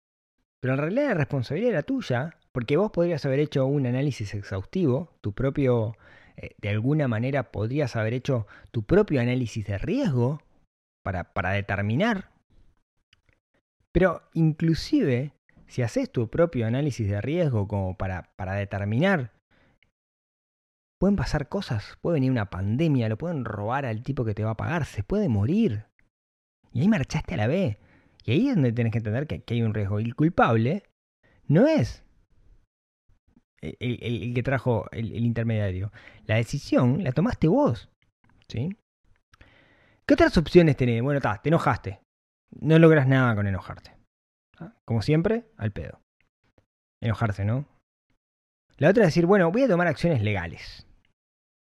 pero 0.60 0.74
en 0.74 0.80
realidad 0.80 1.08
la 1.10 1.14
responsabilidad 1.14 1.70
era 1.70 1.82
tuya, 1.84 2.36
porque 2.50 2.76
vos 2.76 2.90
podrías 2.90 3.24
haber 3.24 3.38
hecho 3.38 3.66
un 3.66 3.86
análisis 3.86 4.34
exhaustivo, 4.34 5.16
tu 5.20 5.34
propio, 5.34 5.96
eh, 6.36 6.56
de 6.60 6.68
alguna 6.70 7.06
manera 7.06 7.52
podrías 7.52 7.94
haber 7.94 8.14
hecho 8.14 8.48
tu 8.72 8.82
propio 8.82 9.20
análisis 9.20 9.64
de 9.68 9.78
riesgo 9.78 10.42
para, 11.04 11.32
para 11.32 11.52
determinar. 11.52 12.33
Pero 13.94 14.22
inclusive, 14.32 15.32
si 15.68 15.82
haces 15.82 16.10
tu 16.10 16.28
propio 16.28 16.66
análisis 16.66 17.08
de 17.08 17.20
riesgo 17.20 17.68
como 17.68 17.96
para, 17.96 18.34
para 18.34 18.54
determinar, 18.54 19.32
pueden 20.98 21.14
pasar 21.14 21.48
cosas, 21.48 21.96
puede 22.00 22.14
venir 22.14 22.32
una 22.32 22.50
pandemia, 22.50 23.08
lo 23.08 23.16
pueden 23.16 23.44
robar 23.44 23.86
al 23.86 24.02
tipo 24.02 24.24
que 24.24 24.34
te 24.34 24.42
va 24.42 24.50
a 24.50 24.56
pagar, 24.56 24.84
se 24.84 25.04
puede 25.04 25.28
morir. 25.28 25.84
Y 26.72 26.80
ahí 26.80 26.88
marchaste 26.88 27.34
a 27.34 27.36
la 27.36 27.46
B. 27.46 27.78
Y 28.24 28.32
ahí 28.32 28.48
es 28.48 28.56
donde 28.56 28.72
tienes 28.72 28.90
que 28.90 28.98
entender 28.98 29.28
que, 29.28 29.44
que 29.44 29.54
hay 29.54 29.62
un 29.62 29.74
riesgo. 29.74 30.00
Y 30.00 30.04
el 30.06 30.16
culpable 30.16 30.82
no 31.46 31.68
es 31.68 32.02
el, 33.60 34.34
que 34.34 34.42
trajo 34.42 34.90
el, 34.90 35.14
intermediario. 35.14 35.92
La 36.26 36.34
decisión 36.34 37.04
la 37.04 37.12
tomaste 37.12 37.46
vos. 37.46 37.90
¿Sí? 38.48 38.76
¿Qué 40.04 40.14
otras 40.14 40.36
opciones 40.36 40.76
tenés? 40.76 41.00
Bueno, 41.00 41.20
ta, 41.20 41.40
te 41.40 41.48
enojaste. 41.48 42.03
No 42.60 42.78
logras 42.78 43.06
nada 43.06 43.34
con 43.34 43.46
enojarte. 43.46 43.92
¿Ah? 44.58 44.72
Como 44.84 45.02
siempre, 45.02 45.44
al 45.56 45.72
pedo. 45.72 46.00
Enojarse, 47.02 47.44
¿no? 47.44 47.66
La 48.78 48.90
otra 48.90 49.04
es 49.04 49.08
decir, 49.08 49.26
bueno, 49.26 49.50
voy 49.50 49.62
a 49.62 49.68
tomar 49.68 49.86
acciones 49.86 50.22
legales. 50.22 50.86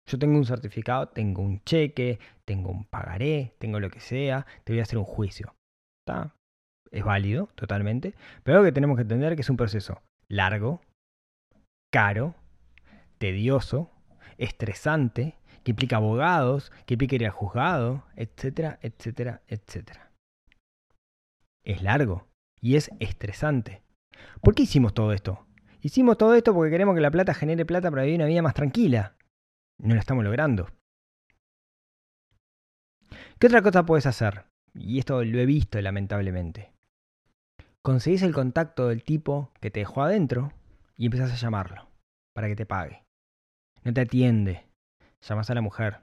Yo 0.06 0.18
tengo 0.18 0.36
un 0.36 0.44
certificado, 0.44 1.08
tengo 1.08 1.42
un 1.42 1.62
cheque, 1.64 2.18
tengo 2.44 2.70
un 2.70 2.84
pagaré, 2.84 3.54
tengo 3.58 3.80
lo 3.80 3.90
que 3.90 4.00
sea, 4.00 4.46
te 4.64 4.72
voy 4.72 4.80
a 4.80 4.82
hacer 4.82 4.98
un 4.98 5.04
juicio. 5.04 5.54
¿Está? 6.00 6.34
Es 6.90 7.04
válido, 7.04 7.48
totalmente. 7.54 8.14
Pero 8.42 8.58
lo 8.58 8.64
que 8.64 8.72
tenemos 8.72 8.96
que 8.96 9.02
entender 9.02 9.34
que 9.34 9.42
es 9.42 9.50
un 9.50 9.56
proceso 9.56 10.02
largo, 10.28 10.80
caro, 11.92 12.34
tedioso, 13.18 13.90
estresante, 14.38 15.36
que 15.62 15.70
implica 15.70 15.96
abogados, 15.96 16.70
que 16.86 16.94
implica 16.94 17.14
ir 17.16 17.24
al 17.24 17.30
juzgado, 17.30 18.04
etcétera, 18.16 18.78
etcétera, 18.82 19.42
etcétera. 19.48 20.10
Es 21.64 21.82
largo 21.82 22.28
y 22.60 22.76
es 22.76 22.90
estresante. 23.00 23.82
¿Por 24.42 24.54
qué 24.54 24.64
hicimos 24.64 24.94
todo 24.94 25.12
esto? 25.12 25.46
Hicimos 25.80 26.16
todo 26.18 26.34
esto 26.34 26.54
porque 26.54 26.70
queremos 26.70 26.94
que 26.94 27.00
la 27.00 27.10
plata 27.10 27.34
genere 27.34 27.64
plata 27.64 27.90
para 27.90 28.04
vivir 28.04 28.20
una 28.20 28.28
vida 28.28 28.42
más 28.42 28.54
tranquila. 28.54 29.16
No 29.78 29.94
lo 29.94 30.00
estamos 30.00 30.24
logrando. 30.24 30.68
¿Qué 33.38 33.46
otra 33.46 33.62
cosa 33.62 33.84
puedes 33.84 34.06
hacer? 34.06 34.44
Y 34.74 34.98
esto 34.98 35.22
lo 35.24 35.38
he 35.38 35.46
visto 35.46 35.80
lamentablemente. 35.80 36.72
Conseguís 37.82 38.22
el 38.22 38.32
contacto 38.32 38.88
del 38.88 39.04
tipo 39.04 39.52
que 39.60 39.70
te 39.70 39.80
dejó 39.80 40.02
adentro 40.02 40.52
y 40.96 41.06
empezás 41.06 41.32
a 41.32 41.36
llamarlo 41.36 41.88
para 42.34 42.48
que 42.48 42.56
te 42.56 42.66
pague. 42.66 43.04
No 43.82 43.92
te 43.92 44.02
atiende. 44.02 44.66
Llamas 45.20 45.50
a 45.50 45.54
la 45.54 45.60
mujer. 45.60 46.02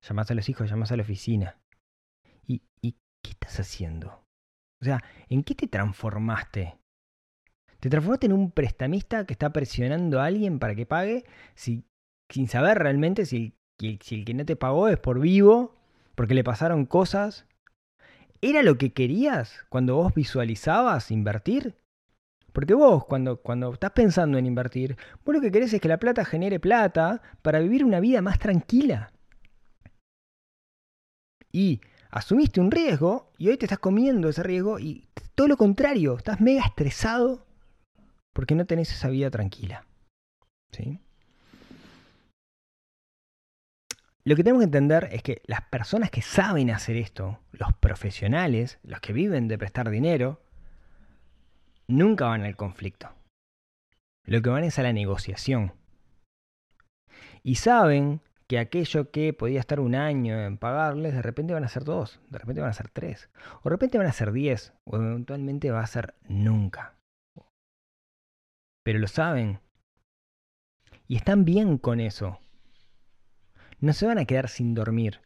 Llamas 0.00 0.30
a 0.30 0.34
los 0.34 0.48
hijos, 0.48 0.70
llamas 0.70 0.90
a 0.90 0.96
la 0.96 1.02
oficina. 1.02 1.58
¿Y, 2.46 2.62
¿Y 2.80 2.92
qué 3.22 3.30
estás 3.32 3.60
haciendo? 3.60 4.21
O 4.82 4.84
sea, 4.84 5.02
¿en 5.28 5.44
qué 5.44 5.54
te 5.54 5.68
transformaste? 5.68 6.76
¿Te 7.78 7.88
transformaste 7.88 8.26
en 8.26 8.32
un 8.32 8.50
prestamista 8.50 9.24
que 9.24 9.32
está 9.32 9.52
presionando 9.52 10.20
a 10.20 10.24
alguien 10.24 10.58
para 10.58 10.74
que 10.74 10.86
pague 10.86 11.24
si, 11.54 11.84
sin 12.28 12.48
saber 12.48 12.78
realmente 12.78 13.24
si 13.24 13.54
el, 13.78 13.98
que 13.98 14.34
no 14.34 14.44
te 14.44 14.56
pagó 14.56 14.88
es 14.88 14.98
por 14.98 15.20
vivo, 15.20 15.76
porque 16.16 16.34
le 16.34 16.42
pasaron 16.42 16.84
cosas? 16.84 17.46
¿Era 18.40 18.64
lo 18.64 18.76
que 18.76 18.92
querías 18.92 19.64
cuando 19.68 19.94
vos 19.94 20.14
visualizabas 20.14 21.12
invertir? 21.12 21.76
Porque 22.52 22.74
vos, 22.74 23.04
cuando, 23.04 23.40
cuando 23.40 23.72
estás 23.72 23.92
pensando 23.92 24.36
en 24.36 24.46
invertir, 24.46 24.96
vos 25.24 25.36
lo 25.36 25.40
que 25.40 25.52
querés 25.52 25.72
es 25.72 25.80
que 25.80 25.88
la 25.88 25.98
plata 25.98 26.24
genere 26.24 26.58
plata 26.58 27.22
para 27.40 27.60
vivir 27.60 27.84
una 27.84 28.00
vida 28.00 28.20
más 28.20 28.40
tranquila. 28.40 29.12
Y 31.52 31.80
asumiste 32.12 32.60
un 32.60 32.70
riesgo 32.70 33.32
y 33.38 33.48
hoy 33.48 33.56
te 33.56 33.64
estás 33.64 33.78
comiendo 33.78 34.28
ese 34.28 34.42
riesgo 34.42 34.78
y 34.78 35.08
todo 35.34 35.48
lo 35.48 35.56
contrario, 35.56 36.16
estás 36.16 36.40
mega 36.40 36.62
estresado 36.64 37.46
porque 38.32 38.54
no 38.54 38.66
tenés 38.66 38.92
esa 38.92 39.08
vida 39.08 39.30
tranquila. 39.30 39.86
¿Sí? 40.70 41.00
Lo 44.24 44.36
que 44.36 44.44
tenemos 44.44 44.60
que 44.60 44.66
entender 44.66 45.08
es 45.10 45.22
que 45.22 45.42
las 45.46 45.62
personas 45.62 46.10
que 46.10 46.22
saben 46.22 46.70
hacer 46.70 46.96
esto, 46.96 47.40
los 47.50 47.72
profesionales, 47.74 48.78
los 48.84 49.00
que 49.00 49.12
viven 49.12 49.48
de 49.48 49.58
prestar 49.58 49.90
dinero, 49.90 50.40
nunca 51.88 52.26
van 52.26 52.44
al 52.44 52.56
conflicto. 52.56 53.10
Lo 54.24 54.40
que 54.40 54.50
van 54.50 54.64
es 54.64 54.78
a 54.78 54.82
la 54.82 54.92
negociación. 54.92 55.72
Y 57.42 57.56
saben 57.56 58.20
que 58.52 58.58
aquello 58.58 59.10
que 59.10 59.32
podía 59.32 59.60
estar 59.60 59.80
un 59.80 59.94
año 59.94 60.38
en 60.38 60.58
pagarles, 60.58 61.14
de 61.14 61.22
repente 61.22 61.54
van 61.54 61.64
a 61.64 61.68
ser 61.68 61.84
dos, 61.84 62.20
de 62.28 62.38
repente 62.38 62.60
van 62.60 62.68
a 62.68 62.74
ser 62.74 62.90
tres, 62.90 63.30
o 63.62 63.70
de 63.70 63.70
repente 63.70 63.96
van 63.96 64.06
a 64.06 64.12
ser 64.12 64.30
diez, 64.30 64.74
o 64.84 64.96
eventualmente 64.96 65.70
va 65.70 65.80
a 65.80 65.86
ser 65.86 66.16
nunca. 66.28 66.98
Pero 68.84 68.98
lo 68.98 69.08
saben. 69.08 69.60
Y 71.08 71.16
están 71.16 71.46
bien 71.46 71.78
con 71.78 71.98
eso. 71.98 72.40
No 73.80 73.94
se 73.94 74.04
van 74.04 74.18
a 74.18 74.26
quedar 74.26 74.50
sin 74.50 74.74
dormir, 74.74 75.22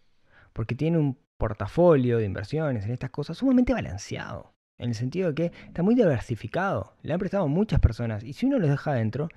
porque 0.53 0.77
tienen 0.77 1.01
un 1.01 1.19
portafolio 1.37 2.19
de 2.19 2.27
inversiones 2.27 2.85
en 2.85 2.93
estas 2.93 3.11
cosas 3.11 3.39
sumamente 3.39 3.73
balanceado. 3.73 4.55
En 4.79 4.91
el 4.91 4.95
sentido 4.95 5.33
de 5.33 5.35
que 5.35 5.57
está 5.67 5.83
muy 5.83 5.97
diversificado. 5.97 6.95
Le 7.03 7.13
han 7.13 7.19
prestado 7.19 7.49
muchas 7.49 7.81
personas. 7.81 8.23
Y 8.23 8.35
si 8.35 8.47
uno 8.47 8.61
los 8.61 8.71
deja 8.71 8.93
adentro, 8.93 9.31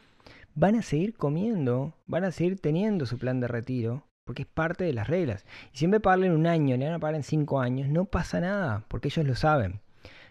van 0.56 0.76
a 0.76 0.82
seguir 0.82 1.16
comiendo, 1.16 1.94
van 2.08 2.24
a 2.24 2.32
seguir 2.32 2.60
teniendo 2.60 3.06
su 3.06 3.18
plan 3.18 3.40
de 3.40 3.48
retiro, 3.48 4.08
porque 4.26 4.44
es 4.44 4.48
parte 4.48 4.84
de 4.84 4.94
las 4.94 5.08
reglas. 5.08 5.46
Y 5.74 5.78
si 5.78 5.86
en 5.86 5.94
en 5.94 6.32
un 6.32 6.48
año, 6.48 6.78
le 6.78 6.86
van 6.86 6.96
a 6.96 7.00
pagar 7.00 7.16
en 7.16 7.24
cinco 7.24 7.60
años, 7.60 7.90
no 7.90 8.06
pasa 8.06 8.40
nada, 8.40 8.86
porque 8.88 9.08
ellos 9.08 9.26
lo 9.26 9.36
saben. 9.36 9.82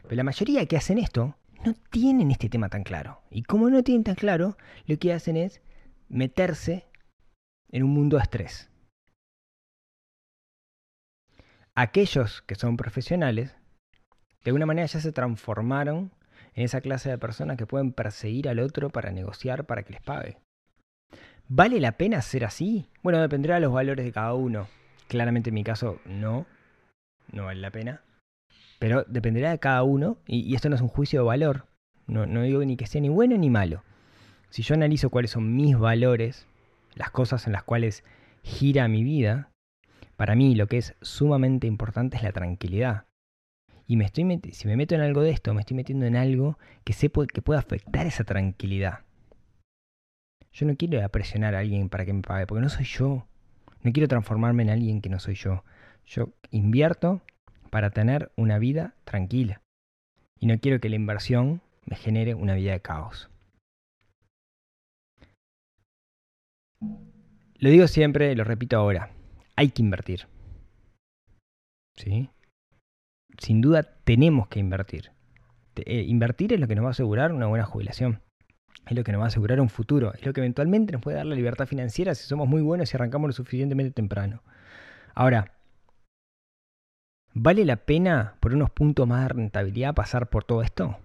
Pero 0.02 0.16
la 0.16 0.24
mayoría 0.24 0.66
que 0.66 0.76
hacen 0.76 0.98
esto 0.98 1.36
no 1.64 1.74
tienen 1.90 2.30
este 2.30 2.48
tema 2.48 2.68
tan 2.68 2.84
claro. 2.84 3.20
Y 3.30 3.42
como 3.42 3.70
no 3.70 3.82
tienen 3.82 4.04
tan 4.04 4.14
claro, 4.14 4.56
lo 4.86 4.98
que 4.98 5.12
hacen 5.12 5.36
es 5.36 5.60
meterse 6.08 6.86
en 7.70 7.82
un 7.82 7.90
mundo 7.90 8.16
de 8.16 8.22
estrés. 8.22 8.70
Aquellos 11.74 12.42
que 12.42 12.54
son 12.54 12.76
profesionales 12.76 13.54
de 14.44 14.50
alguna 14.50 14.66
manera 14.66 14.86
ya 14.86 15.00
se 15.00 15.12
transformaron 15.12 16.12
en 16.54 16.64
esa 16.64 16.80
clase 16.80 17.10
de 17.10 17.18
personas 17.18 17.56
que 17.56 17.66
pueden 17.66 17.92
perseguir 17.92 18.48
al 18.48 18.58
otro 18.58 18.90
para 18.90 19.10
negociar 19.10 19.64
para 19.64 19.82
que 19.82 19.94
les 19.94 20.02
pague. 20.02 20.38
¿Vale 21.48 21.80
la 21.80 21.92
pena 21.92 22.20
ser 22.20 22.44
así? 22.44 22.88
Bueno, 23.02 23.20
dependerá 23.20 23.54
de 23.54 23.62
los 23.62 23.72
valores 23.72 24.04
de 24.04 24.12
cada 24.12 24.34
uno. 24.34 24.68
Claramente 25.08 25.48
en 25.48 25.54
mi 25.54 25.64
caso 25.64 25.98
no, 26.04 26.46
no 27.32 27.46
vale 27.46 27.60
la 27.60 27.70
pena. 27.70 28.02
Pero 28.78 29.04
dependerá 29.08 29.50
de 29.50 29.58
cada 29.58 29.82
uno 29.82 30.18
y, 30.26 30.54
esto 30.54 30.68
no 30.68 30.76
es 30.76 30.82
un 30.82 30.88
juicio 30.88 31.20
de 31.20 31.26
valor. 31.26 31.66
No, 32.06 32.26
no 32.26 32.42
digo 32.42 32.64
ni 32.64 32.76
que 32.76 32.86
sea 32.86 33.00
ni 33.00 33.08
bueno 33.08 33.36
ni 33.36 33.50
malo. 33.50 33.82
Si 34.50 34.62
yo 34.62 34.74
analizo 34.74 35.10
cuáles 35.10 35.30
son 35.30 35.56
mis 35.56 35.78
valores, 35.78 36.46
las 36.94 37.10
cosas 37.10 37.46
en 37.46 37.52
las 37.52 37.64
cuales 37.64 38.04
gira 38.42 38.88
mi 38.88 39.02
vida, 39.02 39.50
para 40.16 40.34
mí 40.34 40.54
lo 40.54 40.66
que 40.66 40.78
es 40.78 40.94
sumamente 41.00 41.66
importante 41.66 42.16
es 42.16 42.22
la 42.22 42.32
tranquilidad 42.32 43.07
y 43.88 43.96
me 43.96 44.04
estoy 44.04 44.24
si 44.52 44.68
me 44.68 44.76
meto 44.76 44.94
en 44.94 45.00
algo 45.00 45.22
de 45.22 45.30
esto, 45.30 45.54
me 45.54 45.60
estoy 45.60 45.74
metiendo 45.74 46.04
en 46.04 46.14
algo 46.14 46.58
que, 46.84 46.92
sé 46.92 47.10
que 47.10 47.42
puede 47.42 47.58
afectar 47.58 48.06
esa 48.06 48.22
tranquilidad. 48.22 49.00
Yo 50.52 50.66
no 50.66 50.76
quiero 50.76 51.08
presionar 51.08 51.54
a 51.54 51.60
alguien 51.60 51.88
para 51.88 52.04
que 52.04 52.12
me 52.12 52.20
pague, 52.20 52.46
porque 52.46 52.60
no 52.60 52.68
soy 52.68 52.84
yo. 52.84 53.26
No 53.82 53.92
quiero 53.92 54.06
transformarme 54.06 54.62
en 54.62 54.70
alguien 54.70 55.00
que 55.00 55.08
no 55.08 55.18
soy 55.18 55.36
yo. 55.36 55.64
Yo 56.04 56.28
invierto 56.50 57.22
para 57.70 57.88
tener 57.88 58.30
una 58.36 58.58
vida 58.58 58.94
tranquila. 59.04 59.62
Y 60.38 60.46
no 60.46 60.58
quiero 60.58 60.80
que 60.80 60.90
la 60.90 60.96
inversión 60.96 61.62
me 61.86 61.96
genere 61.96 62.34
una 62.34 62.54
vida 62.54 62.72
de 62.72 62.80
caos. 62.80 63.30
Lo 67.54 67.70
digo 67.70 67.88
siempre, 67.88 68.36
lo 68.36 68.44
repito 68.44 68.76
ahora. 68.76 69.12
Hay 69.56 69.70
que 69.70 69.80
invertir. 69.80 70.26
¿Sí? 71.96 72.28
Sin 73.38 73.60
duda 73.60 73.82
tenemos 73.82 74.48
que 74.48 74.58
invertir. 74.58 75.12
Eh, 75.76 76.02
invertir 76.02 76.52
es 76.52 76.60
lo 76.60 76.66
que 76.66 76.74
nos 76.74 76.84
va 76.84 76.88
a 76.88 76.90
asegurar 76.90 77.32
una 77.32 77.46
buena 77.46 77.64
jubilación. 77.64 78.20
Es 78.86 78.96
lo 78.96 79.04
que 79.04 79.12
nos 79.12 79.20
va 79.20 79.26
a 79.26 79.28
asegurar 79.28 79.60
un 79.60 79.68
futuro. 79.68 80.12
Es 80.14 80.26
lo 80.26 80.32
que 80.32 80.40
eventualmente 80.40 80.92
nos 80.92 81.02
puede 81.02 81.18
dar 81.18 81.26
la 81.26 81.34
libertad 81.34 81.66
financiera 81.66 82.14
si 82.14 82.26
somos 82.26 82.48
muy 82.48 82.62
buenos 82.62 82.92
y 82.92 82.96
arrancamos 82.96 83.28
lo 83.28 83.32
suficientemente 83.32 83.92
temprano. 83.92 84.42
Ahora, 85.14 85.52
¿vale 87.32 87.64
la 87.64 87.76
pena 87.76 88.34
por 88.40 88.54
unos 88.54 88.70
puntos 88.70 89.06
más 89.06 89.22
de 89.22 89.28
rentabilidad 89.28 89.94
pasar 89.94 90.28
por 90.28 90.44
todo 90.44 90.62
esto? 90.62 90.98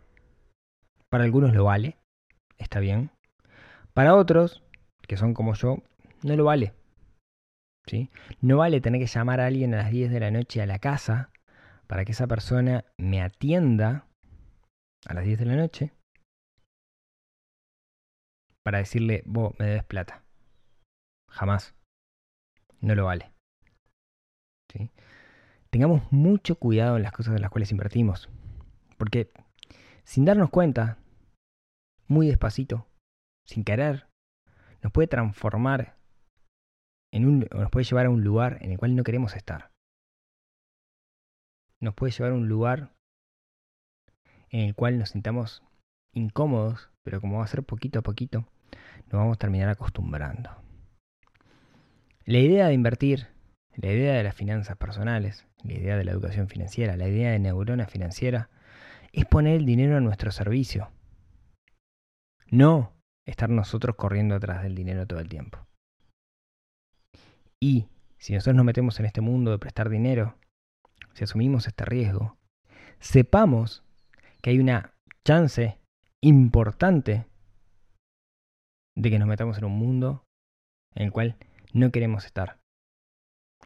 Para 1.10 1.26
algunos 1.26 1.54
lo 1.54 1.66
vale. 1.66 1.98
Está 2.58 2.80
bien. 2.80 3.12
Para 3.94 4.16
otros, 4.16 4.64
que 5.08 5.18
son 5.18 5.34
como 5.34 5.54
yo, 5.54 5.84
no 6.24 6.36
lo 6.36 6.46
vale. 6.46 6.74
¿Sí? 7.86 8.10
No 8.42 8.58
vale 8.58 8.82
tener 8.82 9.02
que 9.02 9.08
llamar 9.08 9.42
a 9.42 9.48
alguien 9.48 9.74
a 9.74 9.78
las 9.78 9.92
10 9.92 10.10
de 10.10 10.20
la 10.20 10.32
noche 10.32 10.62
a 10.62 10.66
la 10.66 10.80
casa 10.80 11.30
para 11.94 12.06
que 12.06 12.14
esa 12.14 12.26
persona 12.26 12.86
me 12.98 13.22
atienda 13.22 14.08
a 15.06 15.14
las 15.14 15.26
10 15.26 15.38
de 15.38 15.46
la 15.46 15.56
noche 15.56 15.94
para 18.66 18.80
decirle, 18.80 19.22
vos 19.28 19.54
me 19.60 19.68
debes 19.68 19.84
plata. 19.84 20.24
Jamás. 21.30 21.76
No 22.82 22.96
lo 22.96 23.06
vale. 23.06 23.32
Tengamos 25.70 26.12
mucho 26.12 26.56
cuidado 26.56 26.98
en 26.98 27.04
las 27.04 27.12
cosas 27.12 27.36
en 27.36 27.44
las 27.44 27.52
cuales 27.52 27.72
invertimos. 27.72 28.28
Porque 28.98 29.32
sin 30.04 30.26
darnos 30.26 30.50
cuenta, 30.50 30.98
muy 32.08 32.26
despacito, 32.26 32.88
sin 33.48 33.64
querer, 33.64 34.08
nos 34.82 34.92
puede 34.92 35.08
transformar 35.08 35.96
en 37.14 37.28
un, 37.28 37.48
nos 37.52 37.70
puede 37.70 37.84
llevar 37.84 38.08
a 38.08 38.10
un 38.10 38.24
lugar 38.24 38.58
en 38.62 38.72
el 38.72 38.80
cual 38.80 38.96
no 38.96 39.04
queremos 39.04 39.36
estar 39.36 39.73
nos 41.84 41.94
puede 41.94 42.14
llevar 42.14 42.32
a 42.32 42.36
un 42.36 42.48
lugar 42.48 42.94
en 44.50 44.62
el 44.62 44.74
cual 44.76 44.98
nos 44.98 45.10
sintamos 45.10 45.62
incómodos, 46.14 46.90
pero 47.04 47.20
como 47.20 47.40
va 47.40 47.44
a 47.44 47.48
ser 47.48 47.64
poquito 47.64 48.00
a 48.00 48.04
poquito, 48.04 48.48
nos 49.08 49.20
vamos 49.20 49.36
a 49.36 49.40
terminar 49.40 49.70
acostumbrando. 49.70 50.50
La 52.26 52.38
idea 52.38 52.68
de 52.68 52.74
invertir, 52.74 53.28
la 53.76 53.92
idea 53.92 54.14
de 54.14 54.24
las 54.24 54.36
finanzas 54.36 54.78
personales, 54.78 55.46
la 55.64 55.74
idea 55.74 55.98
de 55.98 56.06
la 56.06 56.12
educación 56.12 56.48
financiera, 56.48 56.96
la 56.96 57.10
idea 57.10 57.32
de 57.32 57.40
neurona 57.40 57.86
financiera, 57.88 58.50
es 59.12 59.26
poner 59.26 59.58
el 59.58 59.66
dinero 59.66 59.98
a 59.98 60.02
nuestro 60.02 60.32
servicio. 60.32 60.90
No 62.50 62.94
estar 63.26 63.50
nosotros 63.50 63.96
corriendo 63.98 64.36
atrás 64.36 64.64
del 64.64 64.76
dinero 64.76 65.06
todo 65.06 65.20
el 65.20 65.28
tiempo. 65.28 65.60
Y 67.60 67.88
si 68.18 68.34
nosotros 68.34 68.56
nos 68.56 68.66
metemos 68.66 69.00
en 69.00 69.06
este 69.06 69.22
mundo 69.22 69.52
de 69.52 69.60
prestar 69.60 69.90
dinero, 69.90 70.38
si 71.14 71.24
asumimos 71.24 71.68
este 71.68 71.86
riesgo, 71.86 72.38
sepamos 73.00 73.84
que 74.42 74.52
hay 74.52 74.60
una 74.60 74.94
chance 75.26 75.80
importante 76.22 77.26
de 78.96 79.10
que 79.10 79.20
nos 79.20 79.28
metamos 79.28 79.58
en 79.58 79.66
un 79.66 79.78
mundo 79.78 80.26
en 80.96 81.04
el 81.04 81.12
cual 81.12 81.38
no 81.74 81.92
queremos 81.92 82.26
estar. 82.26 82.60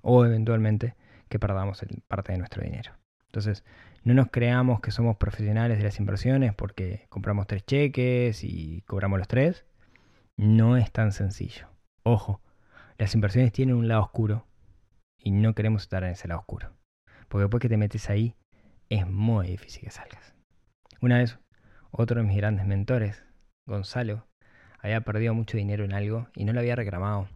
O 0.02 0.26
eventualmente 0.26 0.96
que 1.30 1.40
perdamos 1.40 1.84
parte 2.08 2.32
de 2.32 2.38
nuestro 2.38 2.64
dinero. 2.64 2.94
Entonces, 3.26 3.66
no 4.04 4.14
nos 4.14 4.30
creamos 4.32 4.80
que 4.80 4.92
somos 4.92 5.18
profesionales 5.18 5.78
de 5.78 5.84
las 5.84 6.00
inversiones 6.00 6.54
porque 6.54 7.08
compramos 7.10 7.48
tres 7.48 7.66
cheques 7.66 8.44
y 8.44 8.82
cobramos 8.84 9.20
los 9.20 9.28
tres. 9.28 9.66
No 10.38 10.78
es 10.78 10.92
tan 10.92 11.12
sencillo. 11.12 11.68
Ojo, 12.04 12.42
las 12.98 13.14
inversiones 13.16 13.52
tienen 13.52 13.76
un 13.76 13.88
lado 13.88 14.04
oscuro 14.04 14.48
y 15.18 15.32
no 15.32 15.54
queremos 15.54 15.84
estar 15.84 16.04
en 16.04 16.12
ese 16.12 16.28
lado 16.28 16.40
oscuro. 16.40 16.77
Porque 17.28 17.44
después 17.44 17.62
que 17.62 17.70
te 17.70 17.78
metes 17.78 18.10
ahí, 18.10 18.36
es 18.90 19.08
muy 19.08 19.48
difícil 19.48 19.84
que 19.84 19.92
salgas. 19.92 20.34
Una 21.02 21.18
vez, 21.18 21.40
otro 21.92 22.22
de 22.22 22.28
mis 22.28 22.38
grandes 22.38 22.66
mentores, 22.66 23.24
Gonzalo, 23.66 24.28
había 24.80 25.02
perdido 25.02 25.34
mucho 25.34 25.58
dinero 25.58 25.84
en 25.84 25.94
algo 25.94 26.28
y 26.36 26.46
no 26.46 26.54
lo 26.54 26.60
había 26.60 26.76
reclamado. 26.76 27.28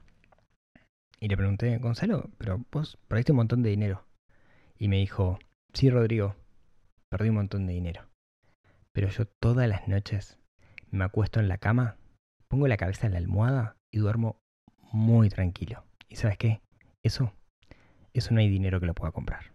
Y 1.19 1.27
le 1.27 1.37
pregunté, 1.37 1.77
Gonzalo, 1.77 2.29
pero 2.37 2.65
vos 2.71 2.97
perdiste 3.07 3.31
un 3.31 3.37
montón 3.37 3.61
de 3.61 3.69
dinero. 3.69 4.05
Y 4.77 4.87
me 4.87 4.97
dijo, 4.97 5.37
sí, 5.73 5.89
Rodrigo, 5.89 6.35
perdí 7.09 7.29
un 7.29 7.35
montón 7.35 7.67
de 7.67 7.73
dinero. 7.73 8.07
Pero 8.93 9.09
yo 9.09 9.25
todas 9.25 9.67
las 9.67 9.87
noches 9.87 10.39
me 10.89 11.05
acuesto 11.05 11.39
en 11.39 11.47
la 11.47 11.57
cama, 11.57 11.97
pongo 12.47 12.67
la 12.67 12.77
cabeza 12.77 13.05
en 13.05 13.13
la 13.13 13.19
almohada 13.19 13.75
y 13.91 13.99
duermo 13.99 14.39
muy 14.91 15.29
tranquilo. 15.29 15.85
¿Y 16.09 16.15
sabes 16.15 16.37
qué? 16.37 16.61
Eso, 17.03 17.33
eso 18.13 18.33
no 18.33 18.39
hay 18.39 18.49
dinero 18.49 18.79
que 18.79 18.87
lo 18.87 18.93
pueda 18.93 19.11
comprar. 19.11 19.51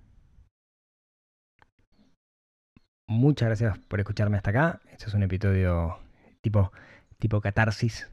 Muchas 3.07 3.47
gracias 3.49 3.79
por 3.89 4.01
escucharme 4.01 4.37
hasta 4.37 4.51
acá. 4.51 4.81
Este 4.91 5.07
es 5.07 5.15
un 5.15 5.23
episodio 5.23 5.99
tipo, 6.41 6.73
tipo 7.19 7.41
catarsis, 7.41 8.11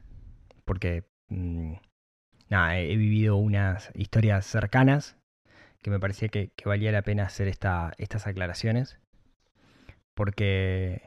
porque 0.64 1.04
mm, 1.28 1.74
nada, 2.50 2.78
he, 2.80 2.96
vivido 2.96 3.36
unas 3.36 3.90
historias 3.94 4.46
cercanas 4.46 5.18
que 5.82 5.90
me 5.90 6.00
parecía 6.00 6.28
que, 6.28 6.52
valía 6.66 6.92
la 6.92 7.02
pena 7.02 7.24
hacer 7.24 7.48
esta, 7.48 7.94
estas 7.98 8.26
aclaraciones, 8.26 8.98
porque 10.14 11.02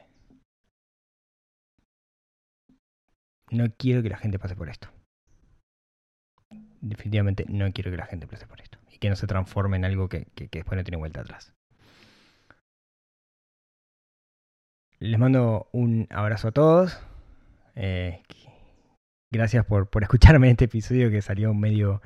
no 3.50 3.66
quiero 3.76 4.02
que 4.02 4.08
la 4.08 4.16
gente 4.16 4.38
pase 4.38 4.56
por 4.56 4.70
esto. 4.70 4.88
Definitivamente 6.80 7.44
no 7.48 7.72
quiero 7.72 7.90
que 7.90 7.96
la 7.96 8.06
gente 8.06 8.26
pase 8.26 8.46
por 8.46 8.60
esto. 8.60 8.78
Y 8.90 8.98
que 8.98 9.08
no 9.10 9.16
se 9.16 9.26
transforme 9.28 9.76
en 9.76 9.84
algo 9.84 10.08
que, 10.08 10.26
que- 10.34 10.48
que 10.48 10.58
después 10.60 10.76
no 10.76 10.82
tiene 10.84 10.96
vuelta 10.96 11.20
atrás. 11.20 11.54
Les 15.00 15.18
mando 15.18 15.68
un 15.70 16.08
abrazo 16.10 16.48
a 16.48 16.52
todos. 16.52 16.98
Eh, 17.76 18.20
gracias 19.30 19.64
por, 19.64 19.88
por 19.88 20.02
escucharme 20.02 20.48
en 20.48 20.52
este 20.52 20.64
episodio 20.64 21.08
que 21.08 21.22
salió 21.22 21.54
medio 21.54 22.02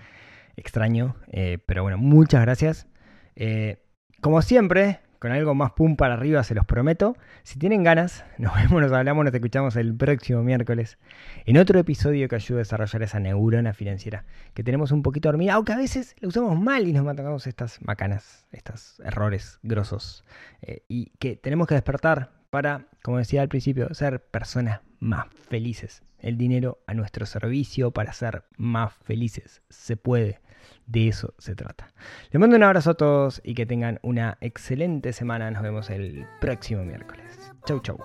extraño. 0.56 1.16
eh, 1.28 1.58
pero 1.64 1.82
bueno, 1.84 1.96
muchas 1.96 2.42
gracias. 2.42 2.86
Eh, 3.34 3.82
como 4.20 4.42
siempre, 4.42 5.00
con 5.20 5.32
algo 5.32 5.54
más 5.54 5.72
pum 5.72 5.96
para 5.96 6.12
arriba, 6.12 6.44
se 6.44 6.54
los 6.54 6.66
prometo. 6.66 7.16
Si 7.44 7.58
tienen 7.58 7.82
ganas, 7.82 8.26
nos 8.38 8.54
vemos, 8.56 8.82
nos 8.82 8.92
hablamos, 8.92 9.24
nos 9.24 9.32
escuchamos 9.32 9.74
el 9.76 9.96
próximo 9.96 10.42
miércoles 10.42 10.98
en 11.46 11.56
otro 11.56 11.78
episodio 11.78 12.28
que 12.28 12.34
ayude 12.34 12.58
a 12.58 12.64
desarrollar 12.64 13.04
esa 13.04 13.20
neurona 13.20 13.72
financiera 13.72 14.26
que 14.52 14.62
tenemos 14.62 14.92
un 14.92 15.02
poquito 15.02 15.30
dormida, 15.30 15.54
aunque 15.54 15.72
a 15.72 15.78
veces 15.78 16.14
la 16.20 16.28
usamos 16.28 16.60
mal 16.60 16.86
y 16.86 16.92
nos 16.92 17.06
matamos 17.06 17.46
estas 17.46 17.80
macanas, 17.80 18.44
estos 18.52 19.00
errores 19.00 19.60
grosos. 19.62 20.26
y 20.88 21.06
que 21.18 21.36
tenemos 21.36 21.66
que 21.66 21.74
despertar 21.74 22.41
para, 22.52 22.84
como 23.02 23.16
decía 23.16 23.40
al 23.40 23.48
principio, 23.48 23.94
ser 23.94 24.20
personas 24.20 24.82
más 25.00 25.26
felices. 25.48 26.02
El 26.18 26.36
dinero 26.36 26.82
a 26.86 26.92
nuestro 26.92 27.24
servicio 27.24 27.92
para 27.92 28.12
ser 28.12 28.44
más 28.58 28.92
felices. 28.92 29.62
Se 29.70 29.96
puede. 29.96 30.38
De 30.86 31.08
eso 31.08 31.32
se 31.38 31.54
trata. 31.54 31.88
Les 32.30 32.38
mando 32.38 32.54
un 32.56 32.62
abrazo 32.62 32.90
a 32.90 32.94
todos 32.94 33.40
y 33.42 33.54
que 33.54 33.64
tengan 33.64 34.00
una 34.02 34.36
excelente 34.42 35.14
semana. 35.14 35.50
Nos 35.50 35.62
vemos 35.62 35.88
el 35.88 36.26
próximo 36.42 36.84
miércoles. 36.84 37.38
Chau, 37.64 37.80
chau. 37.80 37.98